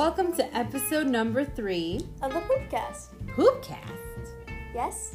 [0.00, 3.08] Welcome to episode number three, Of the Poopcast.
[3.36, 4.28] Poopcast.
[4.72, 5.14] Yes?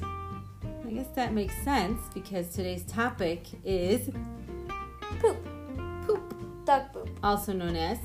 [0.85, 4.11] I guess that makes sense because today's topic is
[5.19, 5.37] Poop.
[6.05, 7.09] poop, Dog poop.
[7.23, 7.97] also known as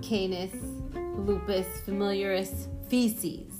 [0.00, 0.54] Canis
[1.18, 3.52] lupus familiaris feces.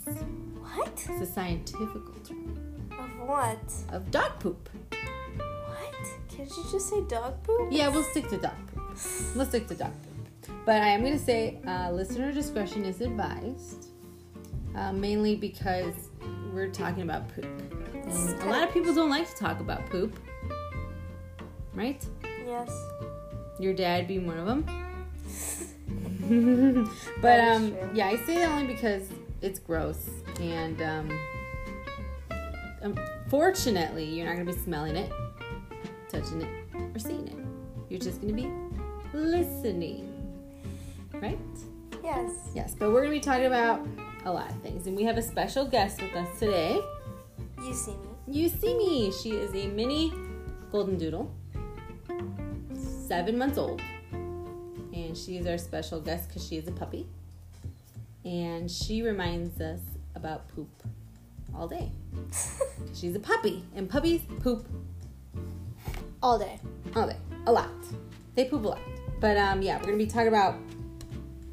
[0.63, 0.87] What?
[0.93, 3.73] It's a scientific term Of what?
[3.91, 4.67] of dog poop.
[4.89, 5.93] What?
[6.27, 7.67] Can't you just say dog poop?
[7.71, 8.97] Yeah, we'll stick to dog poop.
[9.35, 10.10] We'll stick to dog poop.
[10.65, 13.89] But I am going to say uh, listener discretion is advised,
[14.75, 16.09] uh, mainly because
[16.53, 17.45] we're talking about poop.
[17.93, 20.17] And a lot of people don't like to talk about poop,
[21.73, 22.05] right?
[22.45, 22.71] Yes.
[23.59, 24.65] Your dad being one of them.
[27.21, 29.09] but um, yeah, I say that only because
[29.41, 31.19] it's gross, and um,
[32.81, 35.11] unfortunately, you're not gonna be smelling it,
[36.09, 36.65] touching it,
[36.95, 37.35] or seeing it.
[37.89, 38.49] You're just gonna be
[39.13, 40.10] listening,
[41.21, 41.39] right?
[42.03, 42.31] Yes.
[42.55, 43.85] Yes, but we're gonna be talking about
[44.25, 46.79] a lot of things, and we have a special guest with us today.
[47.63, 48.07] You see me.
[48.27, 49.11] You see me.
[49.11, 50.13] She is a mini
[50.71, 51.31] golden doodle,
[53.07, 57.07] seven months old, and she is our special guest because she is a puppy,
[58.25, 59.81] and she reminds us
[60.15, 60.69] about poop
[61.55, 61.91] all day.
[62.93, 64.67] She's a puppy, and puppies poop
[66.23, 66.59] All day.
[66.95, 67.69] all day, a lot.
[68.35, 68.79] They poop a lot.
[69.19, 70.55] But um, yeah, we're gonna be talking about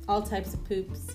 [0.08, 1.08] all types of poops,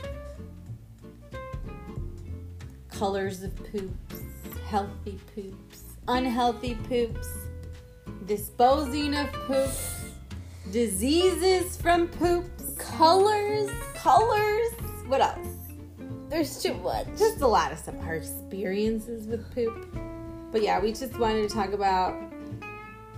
[2.92, 4.22] colors of poops,
[4.68, 7.28] healthy poops, unhealthy poops,
[8.28, 10.06] disposing of poops,
[10.72, 14.72] diseases from poops, colors, colors.
[15.08, 15.48] What else?
[16.30, 17.08] There's too much.
[17.18, 17.96] Just a lot of stuff.
[18.02, 19.88] Our experiences with poop.
[20.52, 22.16] But yeah, we just wanted to talk about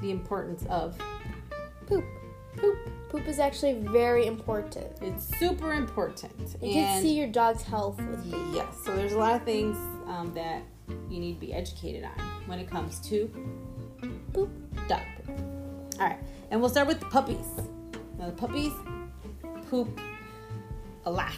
[0.01, 0.97] the importance of.
[3.17, 3.27] Poop.
[3.27, 4.87] Is actually very important.
[5.01, 6.55] It's super important.
[6.61, 8.47] You can see your dog's health with poop.
[8.53, 9.77] yes, so there's a lot of things
[10.07, 10.61] um, that
[11.09, 12.11] you need to be educated on
[12.47, 13.29] when it comes to
[14.33, 14.49] Poop.
[14.87, 15.39] dog poop.
[15.99, 16.19] All right,
[16.51, 17.47] and we'll start with the puppies.
[18.19, 18.71] Now the puppies
[19.69, 19.99] poop
[21.05, 21.31] a lot,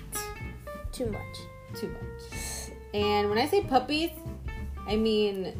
[0.91, 1.37] Too much.
[1.79, 2.71] too much.
[2.93, 4.11] And when I say puppies,
[4.87, 5.53] I mean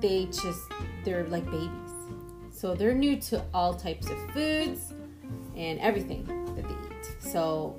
[0.00, 0.60] they just
[1.04, 1.85] they're like babies.
[2.56, 4.94] So they're new to all types of foods
[5.54, 6.24] and everything
[6.56, 7.16] that they eat.
[7.20, 7.78] So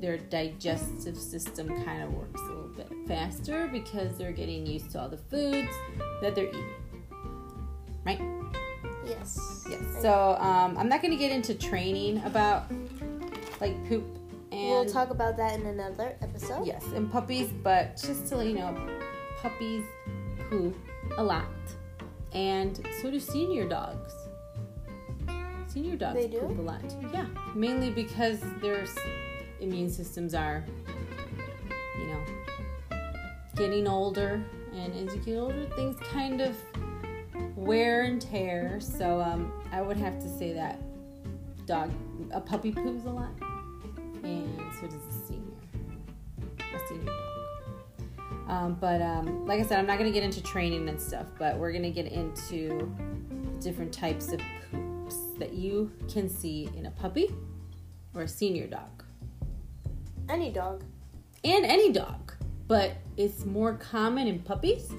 [0.00, 5.00] their digestive system kind of works a little bit faster because they're getting used to
[5.02, 5.68] all the foods
[6.22, 6.72] that they're eating.
[8.06, 8.20] Right?
[9.04, 9.66] Yes.
[9.68, 9.82] Yes.
[10.00, 12.64] So um, I'm not going to get into training about
[13.60, 14.04] like poop
[14.50, 16.66] and we'll talk about that in another episode.
[16.66, 18.74] Yes, and puppies, but just to let you know,
[19.42, 19.84] puppies
[20.48, 20.74] poop
[21.18, 21.44] a lot.
[22.34, 24.14] And so do senior dogs.
[25.68, 26.40] Senior dogs They do?
[26.40, 26.80] poop a lot.
[27.12, 28.84] Yeah, mainly because their
[29.60, 30.64] immune systems are,
[31.98, 32.98] you know,
[33.56, 34.42] getting older.
[34.74, 36.56] And as you get older, things kind of
[37.56, 38.78] wear and tear.
[38.80, 40.80] So um, I would have to say that
[41.66, 41.90] dog,
[42.32, 43.30] a puppy poops a lot,
[44.22, 45.56] and so does a senior,
[46.58, 47.33] a senior dog.
[48.48, 51.26] Um, but um, like I said, I'm not going to get into training and stuff,
[51.38, 52.94] but we're going to get into
[53.60, 54.40] different types of
[54.70, 57.34] poops that you can see in a puppy
[58.14, 59.02] or a senior dog
[60.28, 60.84] Any dog
[61.42, 62.32] and any dog,
[62.68, 64.90] but it's more common in puppies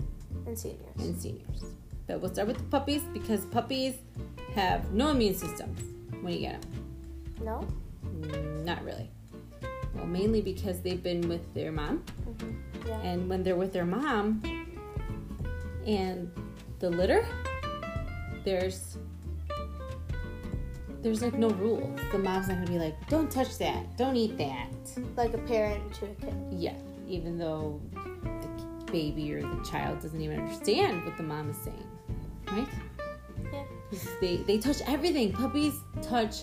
[0.46, 0.96] and seniors.
[1.00, 1.64] and seniors.
[2.08, 3.96] But we'll start with the puppies because puppies
[4.54, 5.80] have no immune systems
[6.22, 6.72] when you get them.
[7.44, 7.68] No?
[8.64, 9.10] Not really.
[9.96, 12.88] Well, mainly because they've been with their mom, mm-hmm.
[12.88, 13.00] Yeah.
[13.02, 14.42] and when they're with their mom
[15.88, 16.32] and
[16.80, 17.26] the litter,
[18.44, 18.98] there's
[21.02, 22.00] there's like no rules.
[22.12, 24.70] The mom's not gonna be like, "Don't touch that, don't eat that."
[25.16, 26.34] Like a parent to a kid.
[26.52, 26.76] Yeah,
[27.08, 31.88] even though the baby or the child doesn't even understand what the mom is saying,
[32.52, 32.68] right?
[33.54, 33.64] Yeah.
[34.20, 35.32] They they touch everything.
[35.32, 36.38] Puppies touch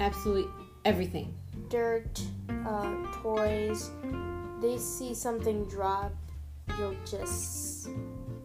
[0.00, 0.50] absolutely
[0.84, 1.34] everything.
[1.68, 2.22] Dirt,
[2.66, 3.90] uh, toys.
[4.60, 6.12] They see something drop,
[6.78, 7.88] you'll just.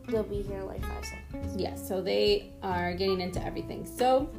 [0.08, 1.56] They'll be here in like five seconds.
[1.56, 3.86] Yeah, so they are getting into everything.
[3.86, 4.30] So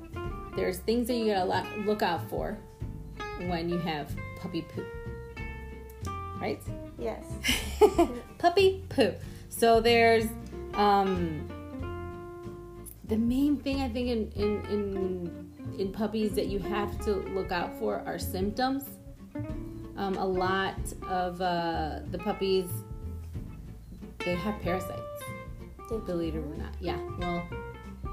[0.56, 2.58] there's things that you gotta look out for
[3.48, 4.86] when you have puppy poop,
[6.40, 6.60] right?
[6.98, 7.24] Yes.
[8.38, 9.18] puppy poop.
[9.48, 10.26] So there's
[10.74, 11.48] um,
[13.04, 15.43] the main thing I think in, in in
[15.78, 18.84] in puppies that you have to look out for are symptoms.
[19.96, 20.78] Um, a lot
[21.08, 22.66] of uh, the puppies
[24.24, 25.00] they have parasites.
[26.06, 26.98] Believe it or not, yeah.
[27.18, 27.46] Well,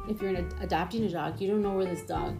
[0.09, 2.37] if you're an, adopting a dog, you don't know where this dog,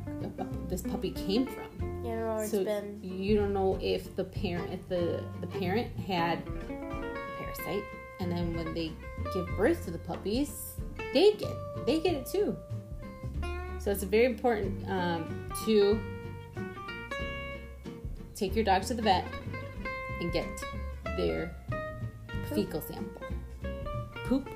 [0.70, 2.04] this puppy came from.
[2.04, 3.00] You know so it's been.
[3.02, 6.40] you don't know if the parent, if the the parent had
[6.70, 7.84] a parasite,
[8.20, 8.92] and then when they
[9.34, 10.74] give birth to the puppies,
[11.14, 11.52] they get
[11.86, 12.58] they get it too.
[13.82, 16.00] So it's very important um, to
[18.36, 19.26] take your dog to the vet
[20.20, 20.46] and get
[21.18, 21.56] their
[22.54, 23.24] fecal sample,
[24.26, 24.48] poop,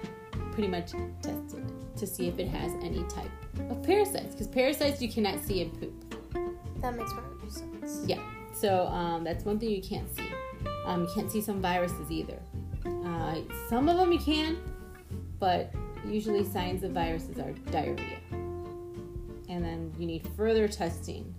[0.51, 0.91] pretty much
[1.23, 1.65] tested
[1.97, 3.31] to see if it has any type
[3.71, 4.33] of parasites.
[4.33, 5.93] Because parasites you cannot see in poop.
[6.83, 8.03] That makes more sense.
[8.05, 8.21] Yeah.
[8.53, 10.29] So um, that's one thing you can't see.
[10.85, 12.39] Um, you can't see some viruses either.
[12.85, 13.37] Uh,
[13.69, 14.57] some of them you can,
[15.39, 15.73] but
[16.05, 18.14] usually signs of viruses are diarrhea.
[19.97, 21.33] You need further testing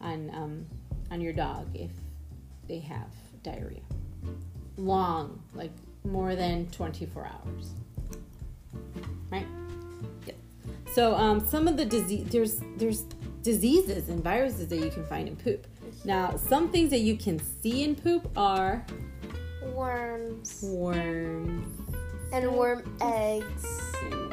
[0.00, 0.66] on um,
[1.10, 1.90] on your dog if
[2.68, 3.08] they have
[3.42, 3.80] diarrhea.
[4.76, 5.70] Long, like
[6.04, 7.70] more than 24 hours.
[9.30, 9.46] Right?
[10.26, 10.34] Yeah.
[10.92, 13.04] So um, some of the disease there's there's
[13.42, 15.66] diseases and viruses that you can find in poop.
[16.04, 18.84] Now, some things that you can see in poop are
[19.74, 21.80] Worms worms
[22.32, 23.66] and worm eggs,
[24.02, 24.25] and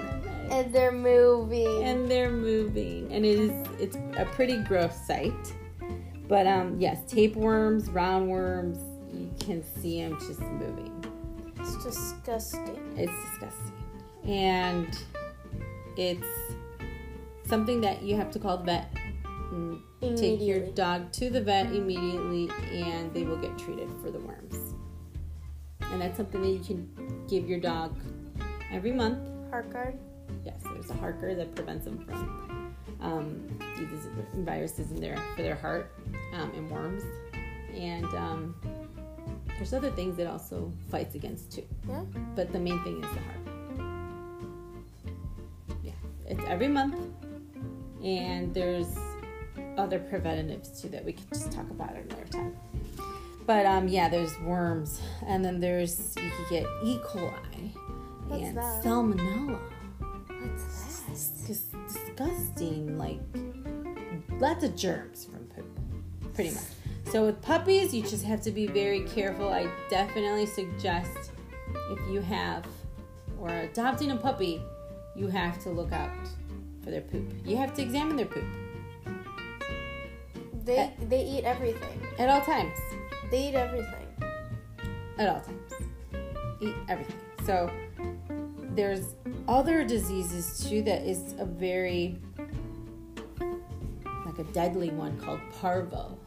[0.61, 1.83] they're moving.
[1.83, 5.33] and they're moving, and it is it's a pretty gross sight.
[6.27, 8.77] But um, yes, tapeworms, roundworms,
[9.13, 10.91] you can see them just moving.
[11.59, 12.79] it's disgusting.
[12.95, 13.73] It's disgusting,
[14.25, 14.97] and
[15.97, 16.27] it's
[17.45, 18.93] something that you have to call the vet.
[19.53, 24.19] and Take your dog to the vet immediately, and they will get treated for the
[24.19, 24.55] worms.
[25.81, 27.95] And that's something that you can give your dog
[28.71, 29.19] every month.
[29.51, 29.97] Heartgard.
[30.45, 33.47] Yes, there's a Heartgard that prevents them from um,
[33.77, 34.07] these
[34.43, 35.93] viruses in their for their heart
[36.33, 37.03] um, and worms,
[37.75, 38.55] and um,
[39.57, 41.65] there's other things that also fights against too.
[41.87, 42.01] Yeah.
[42.35, 43.37] But the main thing is the heart.
[45.83, 45.91] Yeah,
[46.27, 46.95] it's every month,
[48.03, 48.97] and there's
[49.77, 52.55] other preventatives too that we could just talk about another time.
[53.45, 56.97] But um, yeah, there's worms, and then there's you could get E.
[56.99, 57.73] coli
[58.27, 58.83] What's and that?
[58.83, 59.59] salmonella.
[60.51, 61.49] What's that?
[61.49, 63.19] It's disgusting, like
[64.39, 65.65] lots of germs from poop,
[66.33, 66.63] pretty much.
[67.11, 69.49] So with puppies, you just have to be very careful.
[69.49, 71.31] I definitely suggest
[71.91, 72.65] if you have
[73.39, 74.61] or are adopting a puppy,
[75.15, 76.09] you have to look out
[76.83, 77.31] for their poop.
[77.45, 78.45] You have to examine their poop
[80.65, 81.99] They they eat everything.
[82.17, 82.77] at all times.
[83.31, 84.07] They eat everything.
[85.17, 85.73] At all times.
[86.61, 87.15] Eat everything.
[87.45, 87.69] So
[88.75, 89.15] there's
[89.47, 92.17] other diseases too that is a very
[94.25, 96.17] like a deadly one called parvo.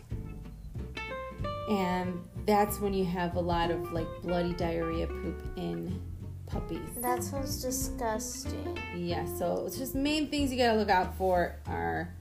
[1.69, 6.01] And that's when you have a lot of like bloody diarrhea poop in
[6.47, 6.89] puppies.
[6.99, 8.79] That sounds disgusting.
[8.95, 12.15] Yeah, so it's just main things you gotta look out for are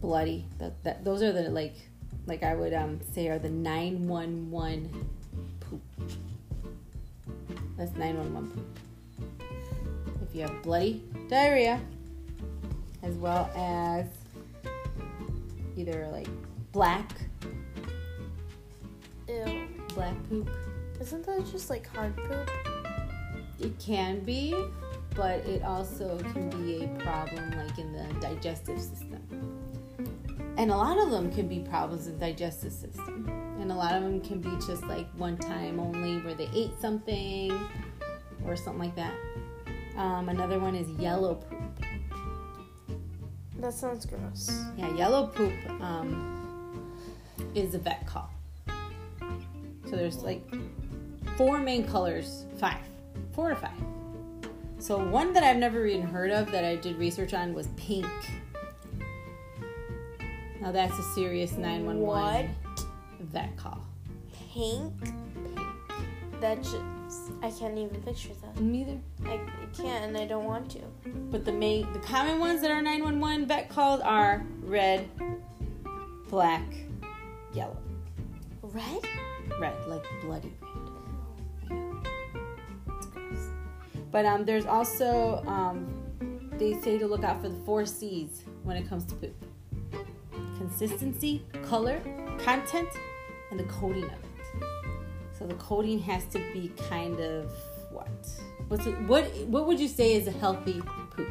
[0.00, 0.44] bloody.
[0.58, 1.76] That, that those are the like
[2.26, 5.08] like I would um say are the nine one one
[5.60, 5.80] poop.
[7.82, 8.66] That's nine one one.
[10.22, 11.80] If you have bloody diarrhea,
[13.02, 14.06] as well as
[15.76, 16.28] either like
[16.70, 17.10] black
[19.26, 19.66] Ew.
[19.96, 20.48] black poop.
[21.00, 22.48] Isn't that just like hard poop?
[23.58, 24.54] It can be,
[25.16, 29.58] but it also can be a problem like in the digestive system.
[30.56, 33.51] And a lot of them can be problems in the digestive system.
[33.62, 36.72] And a lot of them can be just like one time only where they ate
[36.80, 37.52] something
[38.44, 39.14] or something like that.
[39.96, 41.86] Um, another one is yellow poop.
[43.60, 44.50] That sounds gross.
[44.76, 46.92] Yeah, yellow poop um,
[47.54, 48.28] is a vet call.
[48.66, 50.42] So there's like
[51.36, 52.82] four main colors, five,
[53.32, 53.70] four to five.
[54.80, 58.08] So one that I've never even heard of that I did research on was pink.
[60.60, 62.56] Now that's a serious 911
[63.24, 63.84] vet call.
[64.52, 64.92] Pink.
[66.40, 66.82] That just
[67.42, 68.60] I can't even picture that.
[68.60, 68.98] Neither.
[69.26, 70.80] I, I can't, and I don't want to.
[71.04, 75.08] But the main, the common ones that are 911 vet calls are red,
[76.28, 76.62] black,
[77.52, 77.76] yellow.
[78.62, 79.02] Red?
[79.60, 80.52] Red, like bloody
[81.68, 81.76] red.
[83.12, 83.48] Gross.
[84.10, 85.86] But um, there's also um,
[86.58, 89.34] they say to look out for the four C's when it comes to poop:
[90.58, 92.00] consistency, color,
[92.38, 92.88] content,
[93.52, 94.18] and the coating of it.
[95.38, 97.52] So the coating has to be kind of
[97.90, 98.08] what?
[98.68, 99.24] What's it, what?
[99.46, 100.80] What would you say is a healthy
[101.10, 101.28] poop?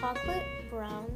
[0.00, 1.10] Chocolate brown,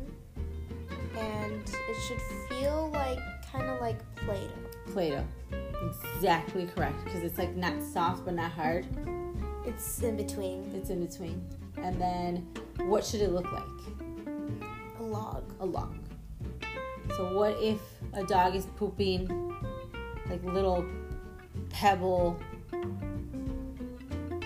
[1.17, 3.19] and it should feel like
[3.51, 4.93] kind of like Play-Doh.
[4.93, 5.25] Play-Doh.
[6.17, 8.87] Exactly correct, because it's like not soft but not hard.
[9.65, 10.71] It's in between.
[10.75, 11.43] It's in between.
[11.79, 12.47] And then
[12.89, 13.65] what should it look like?
[14.99, 15.45] A log.
[15.61, 15.97] A log.
[17.17, 17.81] So what if
[18.13, 19.54] a dog is pooping
[20.29, 20.85] like little
[21.71, 22.41] pebble,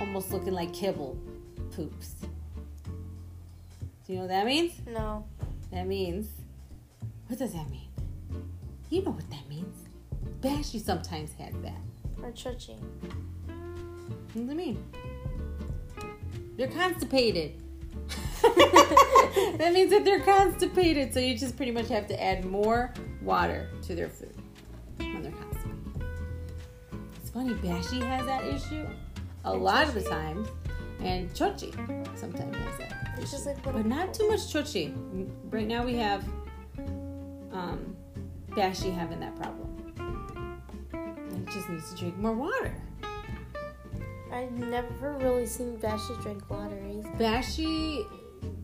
[0.00, 1.18] almost looking like kibble
[1.74, 2.14] poops?
[4.06, 4.72] Do you know what that means?
[4.86, 5.24] No.
[5.70, 6.28] That means,
[7.26, 7.88] what does that mean?
[8.90, 9.76] You know what that means.
[10.40, 11.76] Bashy sometimes has that.
[12.22, 12.78] Or chuchi.
[12.78, 14.82] What does it mean?
[16.56, 17.62] They're constipated.
[19.58, 23.68] that means that they're constipated, so you just pretty much have to add more water
[23.82, 24.37] to their food when they're constipated.
[27.28, 28.86] It's funny, Bashy has that issue
[29.44, 30.48] a And lot of the times,
[31.00, 31.70] and Chochi
[32.18, 33.18] sometimes has that.
[33.18, 34.94] It's just like But not too much chochi.
[35.50, 36.24] Right now we have
[37.52, 37.94] um,
[38.52, 39.92] Bashy having that problem.
[40.94, 42.74] And he just needs to drink more water.
[44.32, 47.10] I've never really seen Bashi drink water either.
[47.18, 48.06] Bashy,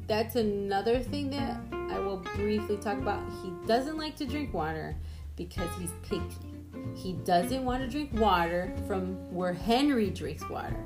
[0.07, 3.21] that's another thing that I will briefly talk about.
[3.43, 4.97] He doesn't like to drink water
[5.37, 6.54] because he's picky.
[6.95, 10.77] He doesn't want to drink water from where Henry drinks water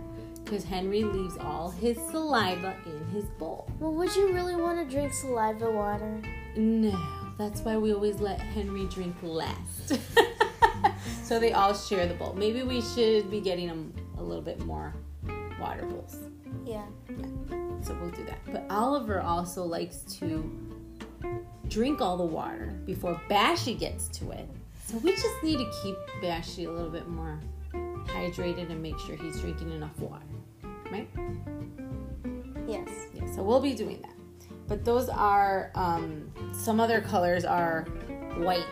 [0.45, 3.71] because Henry leaves all his saliva in his bowl.
[3.79, 6.23] Well, would you really want to drink saliva water?
[6.57, 6.99] No,
[7.37, 9.99] that's why we always let Henry drink last.
[11.23, 12.33] so they all share the bowl.
[12.35, 14.95] Maybe we should be getting them a little bit more
[15.61, 16.17] water bowls.
[16.65, 16.87] Yeah.
[17.83, 18.39] So we'll do that.
[18.47, 20.51] But Oliver also likes to
[21.69, 24.49] drink all the water before Bashy gets to it.
[24.89, 27.39] So we just need to keep Bashy a little bit more
[28.07, 30.25] hydrated and make sure he's drinking enough water.
[30.91, 31.07] Right?
[32.67, 32.89] Yes.
[33.13, 34.15] Yeah, so we'll be doing that.
[34.67, 37.83] But those are um, some other colors are
[38.39, 38.65] white,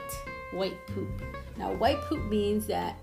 [0.52, 1.20] white poop.
[1.58, 2.98] Now, white poop means that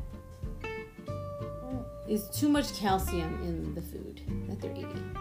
[2.10, 5.15] is too much calcium in the food that they're eating.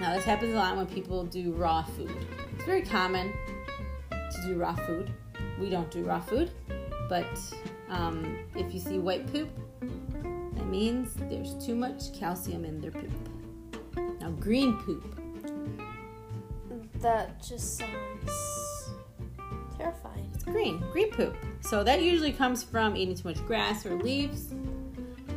[0.00, 2.14] Now, this happens a lot when people do raw food.
[2.54, 3.32] It's very common
[4.10, 5.12] to do raw food.
[5.60, 6.50] We don't do raw food,
[7.08, 7.26] but
[7.88, 9.48] um, if you see white poop,
[9.80, 13.10] that means there's too much calcium in their poop.
[14.20, 15.04] Now, green poop.
[17.00, 18.90] That just sounds
[19.76, 20.30] terrifying.
[20.34, 21.36] It's green, green poop.
[21.60, 24.52] So that usually comes from eating too much grass or leaves.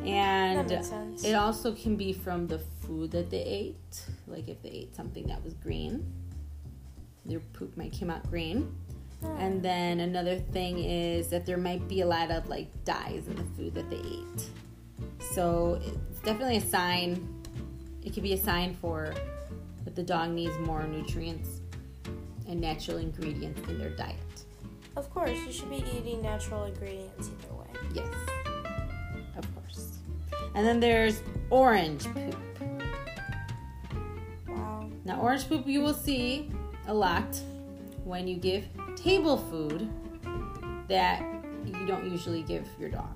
[0.06, 1.24] And That makes sense.
[1.26, 4.06] it also can be from the food that they ate.
[4.28, 6.06] Like if they ate something that was green,
[7.26, 8.74] their poop might come out green.
[9.24, 13.36] And then another thing is that there might be a lot of like dyes in
[13.36, 14.50] the food that they ate.
[15.20, 17.44] So it's definitely a sign.
[18.04, 19.14] It could be a sign for
[19.84, 21.62] that the dog needs more nutrients
[22.48, 24.16] and natural ingredients in their diet.
[24.96, 27.68] Of course, you should be eating natural ingredients either way.
[27.94, 28.14] Yes,
[29.38, 30.00] of course.
[30.56, 32.36] And then there's orange poop.
[34.48, 34.90] Wow.
[35.06, 36.52] Now, orange poop you will see
[36.88, 37.40] a lot
[38.06, 38.66] when you give
[38.98, 39.90] table food
[40.88, 41.22] that
[41.66, 43.08] you don't usually give your dog.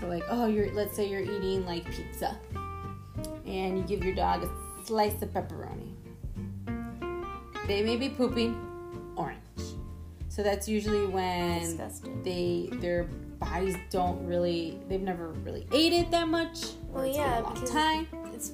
[0.00, 2.36] So, like, oh, you're let's say you're eating like pizza,
[3.46, 4.50] and you give your dog a
[4.84, 5.92] slice of pepperoni.
[7.66, 8.54] They may be pooping
[9.16, 9.40] orange.
[10.28, 12.22] So that's usually when Disgusting.
[12.22, 13.04] they their
[13.38, 16.72] bodies don't really they've never really ate it that much.
[16.90, 18.06] Well, yeah, a long because- time.
[18.34, 18.52] It's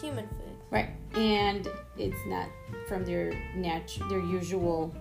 [0.00, 0.36] human food.
[0.70, 0.90] Right.
[1.14, 1.68] And
[1.98, 2.48] it's not
[2.88, 4.94] from their natu- their usual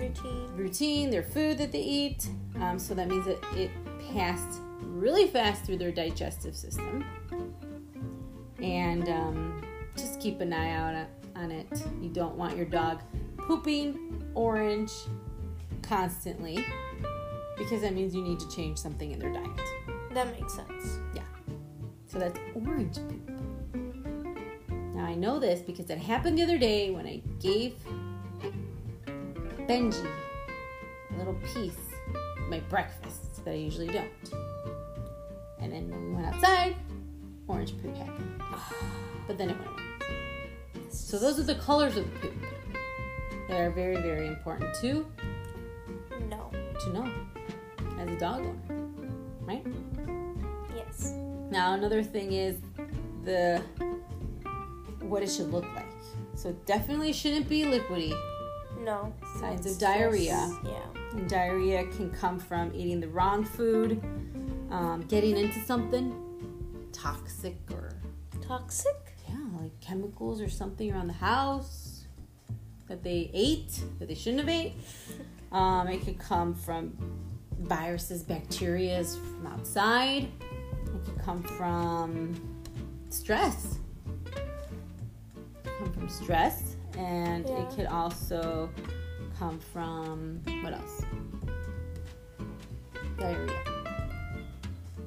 [0.00, 0.56] Routine.
[0.56, 2.28] routine, their food that they eat.
[2.60, 3.70] Um, so that means that it
[4.12, 7.04] passed really fast through their digestive system.
[8.62, 9.62] And um,
[9.96, 11.68] just keep an eye out on it.
[12.00, 13.02] You don't want your dog
[13.36, 14.92] pooping orange
[15.82, 16.64] constantly
[17.56, 19.60] because that means you need to change something in their diet.
[20.14, 20.98] That makes sense.
[21.14, 21.22] Yeah.
[22.06, 23.30] So that's orange poop.
[24.94, 27.74] Now I know this because it happened the other day when I gave
[29.70, 31.76] Benji a little piece
[32.08, 34.10] of my breakfast that I usually don't.
[35.60, 36.74] And then when we went outside,
[37.46, 38.42] orange poop happened.
[39.28, 40.82] But then it went away.
[40.90, 42.34] So those are the colors of the poop
[43.46, 45.06] that are very, very important to
[46.28, 46.50] No.
[46.80, 47.08] to know
[48.00, 48.88] as a dog owner,
[49.42, 49.64] right?
[50.74, 51.14] Yes.
[51.48, 52.56] Now another thing is
[53.22, 53.62] the
[54.98, 55.94] what it should look like.
[56.34, 58.39] So it definitely shouldn't be liquidy.
[58.80, 59.12] No.
[59.38, 60.50] Signs of diarrhea.
[60.64, 60.86] yeah.
[61.12, 64.00] And diarrhea can come from eating the wrong food,
[64.70, 66.14] um, getting into something
[66.92, 67.90] toxic or
[68.40, 68.96] Toxic?
[69.28, 72.04] yeah, like chemicals or something around the house
[72.88, 74.74] that they ate that they shouldn't have ate.
[75.52, 76.96] Um, it could come from
[77.58, 80.28] viruses, bacteria from outside.
[80.40, 82.40] It could come from
[83.08, 83.78] stress.
[85.64, 87.62] come from stress, and Yeah.
[87.62, 88.70] it could also
[89.38, 91.02] come from what else?
[93.18, 93.52] Diarrhea.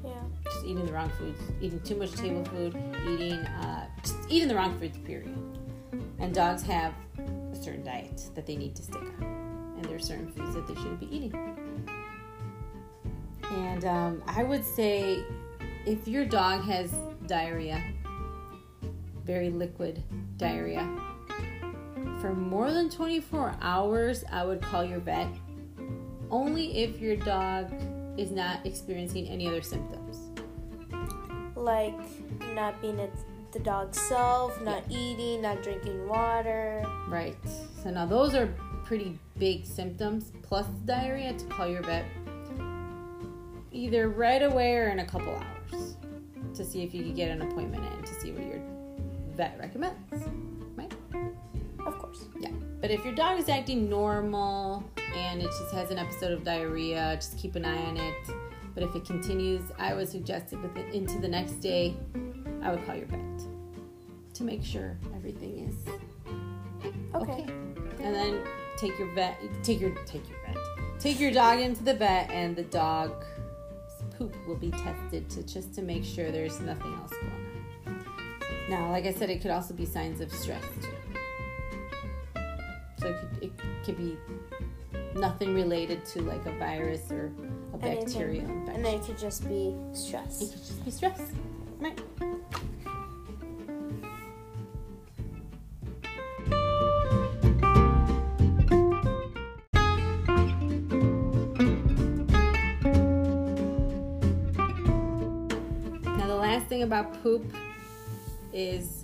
[0.04, 0.12] Yeah.
[0.44, 2.76] Just eating the wrong foods, eating too much table food,
[3.08, 4.98] eating uh, just eating the wrong foods.
[5.00, 5.36] Period.
[6.20, 10.00] And dogs have a certain diet that they need to stick on, and there are
[10.00, 11.34] certain foods that they shouldn't be eating.
[13.52, 15.24] And um, I would say,
[15.86, 16.92] if your dog has
[17.28, 17.84] diarrhea,
[19.26, 20.02] very liquid
[20.38, 20.88] diarrhea,
[22.24, 25.28] for more than 24 hours, I would call your vet.
[26.32, 27.70] Only if your dog
[28.18, 30.32] is not experiencing any other symptoms.
[31.58, 32.00] Like
[32.56, 33.12] not being at
[33.52, 36.86] the dog's self, not eating, not drinking water.
[37.10, 37.36] Right.
[37.84, 38.48] So now those are
[38.86, 42.06] pretty big symptoms plus diarrhea to call your vet
[43.74, 45.98] either right away or in a couple hours
[46.56, 48.62] to see if you could get an appointment in to see what your
[49.36, 50.24] vet recommends.
[52.84, 54.84] But if your dog is acting normal
[55.16, 58.14] and it just has an episode of diarrhea, just keep an eye on it.
[58.74, 60.60] But if it continues, I would suggest it
[60.94, 61.96] into the next day.
[62.62, 63.22] I would call your vet
[64.34, 67.46] to make sure everything is Okay.
[68.02, 68.44] and then
[68.78, 70.58] take your vet, take your take your vet,
[71.00, 73.26] take your dog into the vet, and the dog's
[74.18, 78.06] poop will be tested to just to make sure there's nothing else going on.
[78.70, 80.90] Now, like I said, it could also be signs of stress too.
[83.04, 83.52] So it could, it
[83.86, 84.18] could be
[85.20, 87.32] nothing related to like a virus or
[87.74, 88.82] a bacterial And infection.
[88.84, 90.40] then it could just be It stress.
[90.40, 91.22] could just be stress,
[91.80, 92.00] right?
[106.06, 107.44] Now, the last thing about poop
[108.54, 109.03] is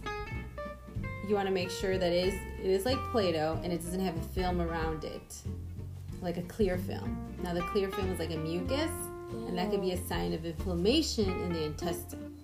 [1.39, 4.17] want to make sure that it is it is like Play-Doh and it doesn't have
[4.17, 5.37] a film around it,
[6.21, 7.17] like a clear film.
[7.41, 8.91] Now, the clear film is like a mucus,
[9.31, 12.35] and that could be a sign of inflammation in the intestine.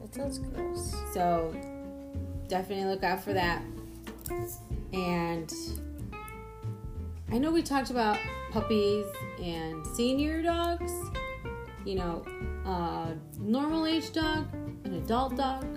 [0.00, 0.94] That sounds gross.
[1.12, 1.52] So
[2.46, 3.62] definitely look out for that.
[4.92, 5.52] And
[7.32, 8.16] I know we talked about
[8.52, 9.06] puppies
[9.42, 10.92] and senior dogs.
[11.84, 12.24] You know,
[12.64, 14.46] uh, normal age dog,
[14.84, 15.75] an adult dog.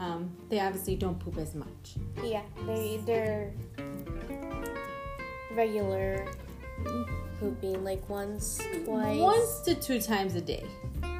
[0.00, 1.94] Um, they obviously don't poop as much.
[2.24, 3.52] Yeah, they they're
[5.54, 6.26] regular
[7.38, 10.64] pooping like once, twice, Once to two times a day.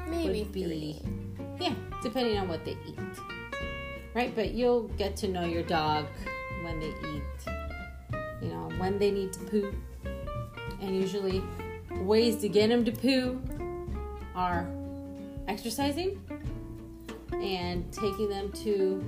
[0.09, 1.01] maybe be- three.
[1.59, 2.99] Yeah, depending on what they eat.
[4.15, 4.33] Right?
[4.35, 6.05] But you'll get to know your dog
[6.63, 7.53] when they eat,
[8.41, 9.75] you know, when they need to poop,
[10.81, 11.43] And usually,
[12.01, 13.39] ways to get them to poo
[14.35, 14.67] are
[15.47, 16.19] exercising
[17.41, 19.03] and taking them to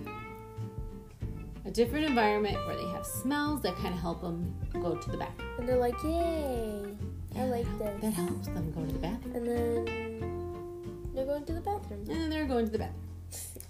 [1.66, 5.18] a different environment where they have smells that kind of help them go to the
[5.18, 5.50] bathroom.
[5.60, 6.94] And they're like, yay,
[7.38, 8.02] I like That this.
[8.02, 9.36] That helps them go to the bathroom.
[9.36, 12.00] And then they're going to the bathroom.
[12.02, 13.02] and then they're going to the bathroom.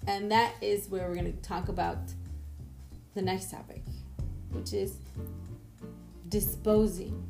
[0.08, 1.98] And that is where we're going to talk about
[3.14, 3.84] the next topic,
[4.52, 4.98] which is
[6.30, 7.24] disposing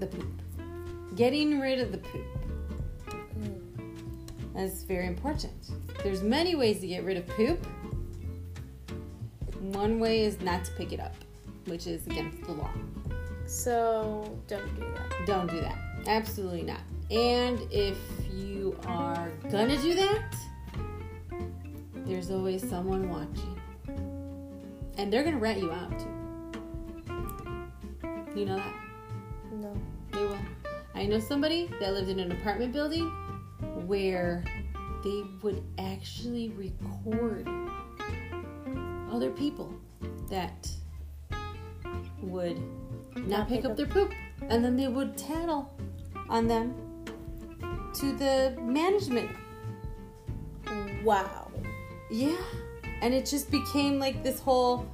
[0.00, 0.42] the poop,
[1.14, 2.26] getting rid of the poop.
[4.54, 5.70] That's very important.
[6.02, 7.64] There's many ways to get rid of poop.
[9.60, 11.14] One way is not to pick it up,
[11.66, 12.70] which is against the law.
[13.46, 15.26] So don't do that.
[15.26, 15.78] Don't do that.
[16.06, 16.80] Absolutely not.
[17.10, 17.98] And if
[18.32, 20.34] you are gonna do that,
[22.06, 23.60] there's always someone watching.
[24.98, 26.08] And they're gonna rat you out too.
[28.34, 28.74] You know that?
[29.52, 29.76] No.
[30.12, 30.38] They will.
[30.94, 33.10] I know somebody that lived in an apartment building
[33.92, 34.42] where
[35.04, 37.46] they would actually record
[39.12, 39.70] other people
[40.30, 40.66] that
[42.22, 42.58] would
[43.14, 44.10] not, pick up their poop.
[44.48, 45.76] And then they would tattle
[46.30, 46.74] on them
[47.96, 49.30] to the management.
[51.04, 51.50] Wow.
[52.10, 52.42] Yeah.
[53.02, 54.88] And it just became like this whole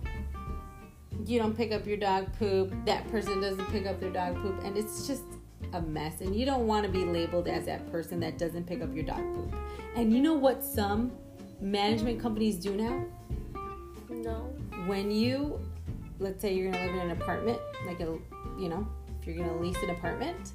[1.24, 4.60] you don't pick up your dog poop, that person doesn't pick up their dog poop,
[4.64, 5.24] and it's just
[5.72, 6.20] a mess.
[6.20, 9.04] And you don't want to be labeled as that person that doesn't pick up your
[9.04, 9.54] dog poop.
[9.96, 11.12] And you know what some
[11.60, 13.04] management companies do now?
[14.08, 14.52] No.
[14.86, 15.60] When you,
[16.18, 18.18] let's say you're gonna live in an apartment, like a,
[18.58, 18.86] you know,
[19.20, 20.52] if you're gonna lease an apartment,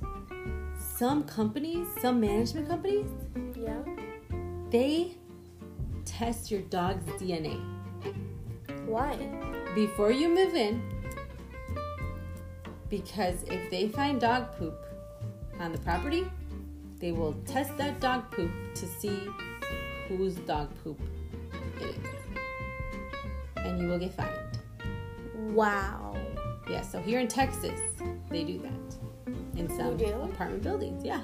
[0.79, 3.09] some companies, some management companies,
[3.55, 3.77] Yeah.
[4.69, 5.15] they
[6.05, 7.59] test your dog's DNA.
[8.85, 9.17] Why?
[9.75, 10.81] before you move in
[12.89, 14.75] because if they find dog poop
[15.59, 16.25] on the property,
[16.99, 19.27] they will test that dog poop to see
[20.07, 20.99] whose dog poop
[21.79, 21.97] it is.
[23.57, 24.29] and you will get fined.
[25.35, 26.15] Wow.
[26.69, 27.79] Yeah, so here in Texas,
[28.29, 30.05] they do that in some do?
[30.05, 31.03] apartment buildings.
[31.03, 31.21] Yeah.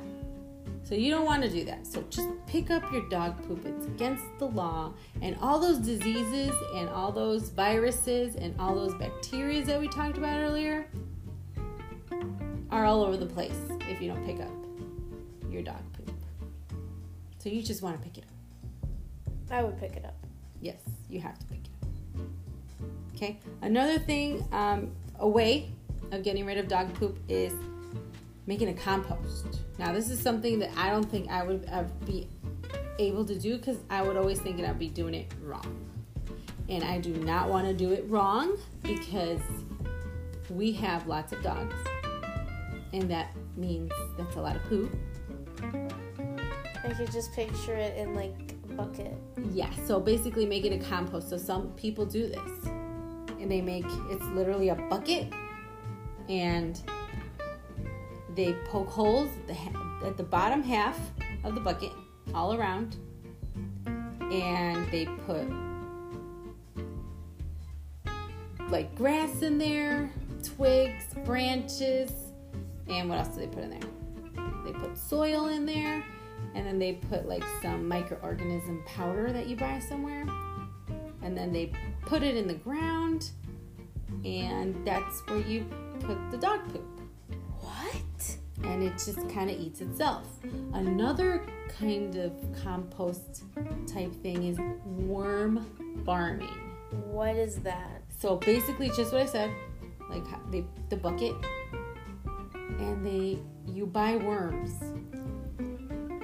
[0.84, 1.86] So you don't want to do that.
[1.86, 3.66] So just pick up your dog poop.
[3.66, 4.94] It's against the law.
[5.22, 10.18] And all those diseases and all those viruses and all those bacteria that we talked
[10.18, 10.88] about earlier
[12.72, 14.52] are all over the place if you don't pick up
[15.50, 16.12] your dog poop.
[17.40, 19.52] So you just want to pick it up.
[19.52, 20.16] I would pick it up.
[20.62, 22.26] Yes, you have to pick it up.
[23.16, 23.40] Okay.
[23.62, 25.72] Another thing, um, a way
[26.12, 27.54] of getting rid of dog poop is
[28.46, 29.62] making a compost.
[29.78, 32.28] Now, this is something that I don't think I would uh, be
[32.98, 35.86] able to do because I would always think that I'd be doing it wrong.
[36.68, 39.42] And I do not want to do it wrong because
[40.50, 41.76] we have lots of dogs.
[42.94, 44.96] And that means that's a lot of poop.
[45.62, 49.18] I could just picture it in like a bucket.
[49.52, 51.30] Yeah, so basically make it a compost.
[51.30, 52.66] So some people do this.
[53.40, 55.32] And they make it's literally a bucket
[56.28, 56.82] and
[58.36, 61.00] they poke holes at the, at the bottom half
[61.44, 61.92] of the bucket
[62.34, 62.98] all around
[64.32, 65.48] and they put
[68.70, 70.12] like grass in there,
[70.44, 72.12] twigs, branches,
[72.90, 73.90] and what else do they put in there?
[74.66, 76.04] They put soil in there,
[76.56, 80.26] and then they put like some microorganism powder that you buy somewhere,
[81.22, 81.72] and then they
[82.02, 83.32] put it in the ground,
[84.26, 85.66] and that's where you
[86.00, 86.86] put the dog poop
[87.60, 88.38] What?
[88.64, 90.28] and it just kind of eats itself.
[90.74, 91.46] Another
[91.78, 93.44] kind of compost
[93.88, 95.66] type thing is worm
[96.06, 96.74] farming.
[97.06, 98.02] What is that?
[98.18, 99.52] So basically, just what I said,
[100.10, 101.36] like they the bucket,
[102.80, 103.40] and they
[103.72, 104.72] you buy worms,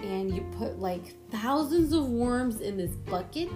[0.03, 3.49] and you put like thousands of worms in this bucket,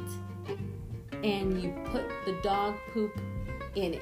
[1.23, 3.11] and you put the dog poop
[3.75, 4.01] in it,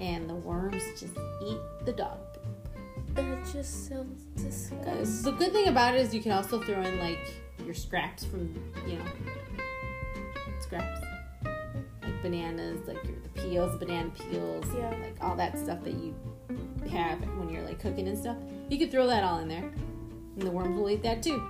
[0.00, 3.14] and the worms just eat the dog poop.
[3.14, 5.22] That just sounds disgusting.
[5.22, 7.18] The good thing about it is you can also throw in like
[7.64, 8.54] your scraps from
[8.86, 9.04] you know
[10.60, 11.00] scraps
[11.44, 14.90] like bananas, like your the peels, banana peels, Yeah.
[15.02, 16.14] like all that stuff that you
[16.88, 18.36] have when you're like cooking and stuff.
[18.68, 19.64] You could throw that all in there,
[20.36, 21.42] and the worms will eat that too.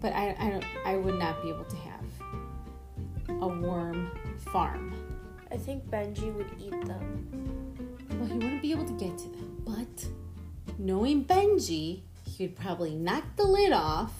[0.00, 4.10] But I, I don't, I would not be able to have a worm
[4.52, 4.92] farm.
[5.50, 7.28] I think Benji would eat them.
[8.10, 10.06] Well, he wouldn't be able to get to them, but
[10.78, 14.12] knowing Benji, he would probably knock the lid off,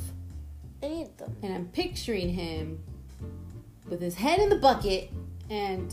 [0.83, 1.37] And eat them.
[1.43, 2.83] and I'm picturing him
[3.89, 5.11] with his head in the bucket
[5.51, 5.93] and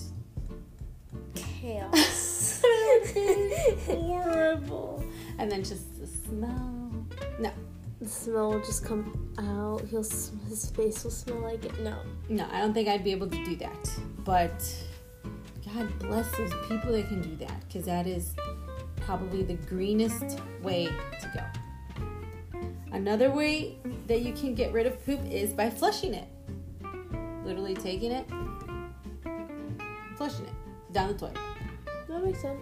[1.36, 2.62] Chaos.
[3.86, 5.04] horrible,
[5.38, 7.06] and then just the smell.
[7.40, 7.52] No,
[8.00, 9.82] the smell will just come out.
[9.90, 11.80] He'll his face will smell like it.
[11.82, 11.96] No.
[12.30, 14.00] no, I don't think I'd be able to do that.
[14.24, 14.86] But
[15.66, 18.34] God bless those people that can do that, because that is
[18.98, 21.44] probably the greenest way to go.
[22.92, 26.28] Another way that you can get rid of poop is by flushing it.
[27.46, 28.28] Literally taking it,
[30.16, 30.59] flushing it
[30.92, 31.38] down the toilet.
[32.08, 32.60] That makes sense.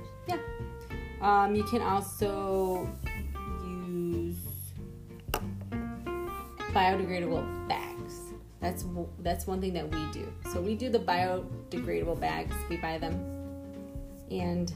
[1.21, 2.87] Um, you can also
[3.63, 4.37] use
[6.71, 8.15] biodegradable bags.
[8.61, 8.85] That's
[9.19, 10.31] that's one thing that we do.
[10.51, 12.55] So we do the biodegradable bags.
[12.69, 13.13] We buy them,
[14.29, 14.71] and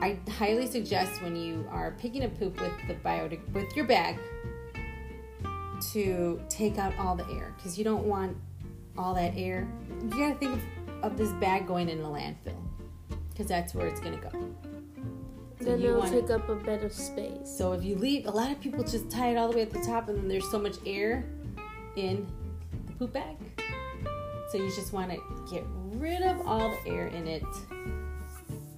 [0.00, 4.18] I highly suggest when you are picking up poop with the biodeg- with your bag
[5.92, 8.36] to take out all the air because you don't want
[8.96, 9.68] all that air.
[10.02, 10.60] You gotta think of,
[11.02, 12.62] of this bag going in a landfill
[13.30, 14.30] because that's where it's gonna go.
[15.60, 17.32] So then it'll want take up a bit of space.
[17.44, 19.70] so if you leave, a lot of people just tie it all the way at
[19.70, 21.24] the top, and then there's so much air
[21.96, 22.26] in
[22.86, 23.36] the poop bag.
[24.50, 25.18] So you just want to
[25.52, 27.44] get rid of all the air in it,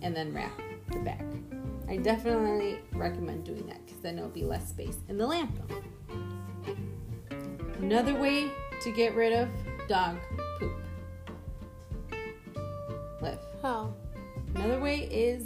[0.02, 0.52] and then wrap
[0.90, 1.24] the bag.
[1.88, 5.82] I definitely recommend doing that because then it'll be less space in the landfill.
[7.78, 8.50] Another way
[8.82, 9.48] to get rid of
[9.88, 10.16] dog
[13.62, 13.94] How?
[14.54, 15.44] Another way is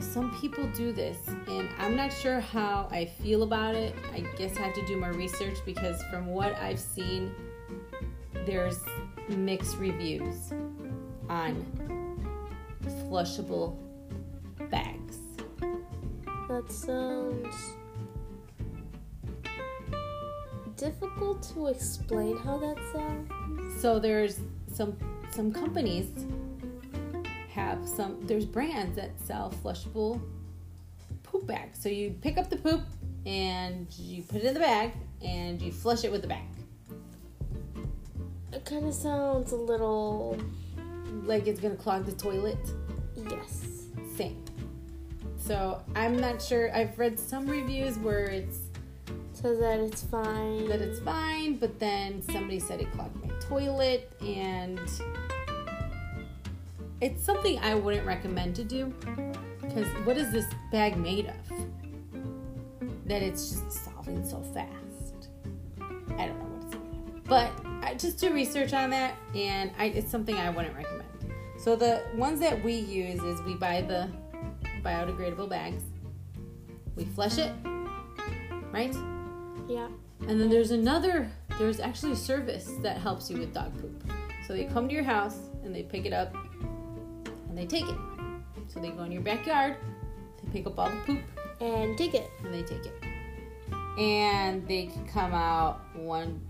[0.00, 3.94] some people do this, and I'm not sure how I feel about it.
[4.12, 7.32] I guess I have to do more research because from what I've seen,
[8.46, 8.80] there's
[9.28, 10.52] mixed reviews
[11.28, 11.66] on
[12.84, 13.76] flushable
[14.70, 15.18] bags.
[16.48, 17.56] That sounds
[20.76, 23.82] difficult to explain how that sounds.
[23.82, 24.40] So there's
[24.72, 24.96] some
[25.30, 26.06] some companies
[27.58, 30.20] have some there's brands that sell flushable
[31.24, 31.78] poop bags.
[31.82, 32.82] So you pick up the poop
[33.26, 34.92] and you put it in the bag
[35.22, 36.44] and you flush it with the bag.
[38.52, 40.38] It kind of sounds a little.
[41.24, 42.58] like it's gonna clog the toilet.
[43.28, 43.66] Yes.
[44.16, 44.42] Same.
[45.36, 46.74] So I'm not sure.
[46.74, 48.60] I've read some reviews where it's
[49.40, 50.66] Says that it's fine.
[50.66, 54.80] that it's fine, but then somebody said it clogged my toilet, and
[57.00, 58.92] it's something I wouldn't recommend to do.
[59.60, 61.58] Because what is this bag made of?
[63.06, 65.28] That it's just dissolving so fast.
[66.16, 67.24] I don't know what it's made of.
[67.24, 71.04] But I just do research on that, and I, it's something I wouldn't recommend.
[71.58, 74.08] So the ones that we use is we buy the
[74.82, 75.82] biodegradable bags.
[76.96, 77.52] We flush it,
[78.72, 78.94] right?
[79.68, 79.88] Yeah.
[80.26, 84.10] And then there's another, there's actually a service that helps you with dog poop.
[84.46, 86.34] So they come to your house and they pick it up
[87.48, 87.96] and they take it.
[88.68, 89.76] So they go in your backyard,
[90.42, 91.20] they pick up all the poop
[91.60, 92.30] And take it.
[92.44, 92.94] and they take it.
[93.98, 96.40] And they can come out one,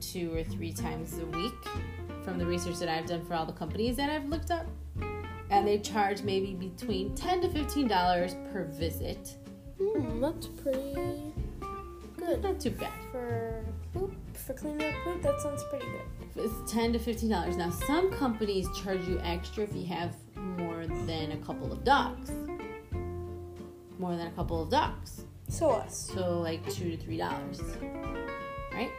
[0.00, 1.54] two, or three times a week
[2.22, 4.66] from the research that I've done for all the companies that I've looked up.
[5.50, 9.36] And they charge maybe between ten to fifteen dollars per visit.
[9.78, 11.32] Hmm, that's pretty
[12.16, 12.42] good.
[12.42, 12.92] Not too bad.
[13.10, 16.44] For poop, for cleaning up poop, that sounds pretty good.
[16.44, 17.56] It's ten to fifteen dollars.
[17.56, 22.30] Now some companies charge you extra if you have more than a couple of dogs.
[23.98, 25.24] More than a couple of dogs.
[25.48, 26.10] So us.
[26.14, 27.60] So like two to three dollars.
[28.72, 28.90] Right?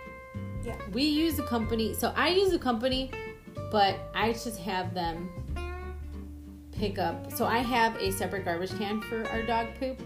[0.64, 0.78] Yeah.
[0.94, 3.12] We use a company so I use a company,
[3.72, 5.30] but I just have them
[6.72, 10.02] pick up so I have a separate garbage can for our dog poop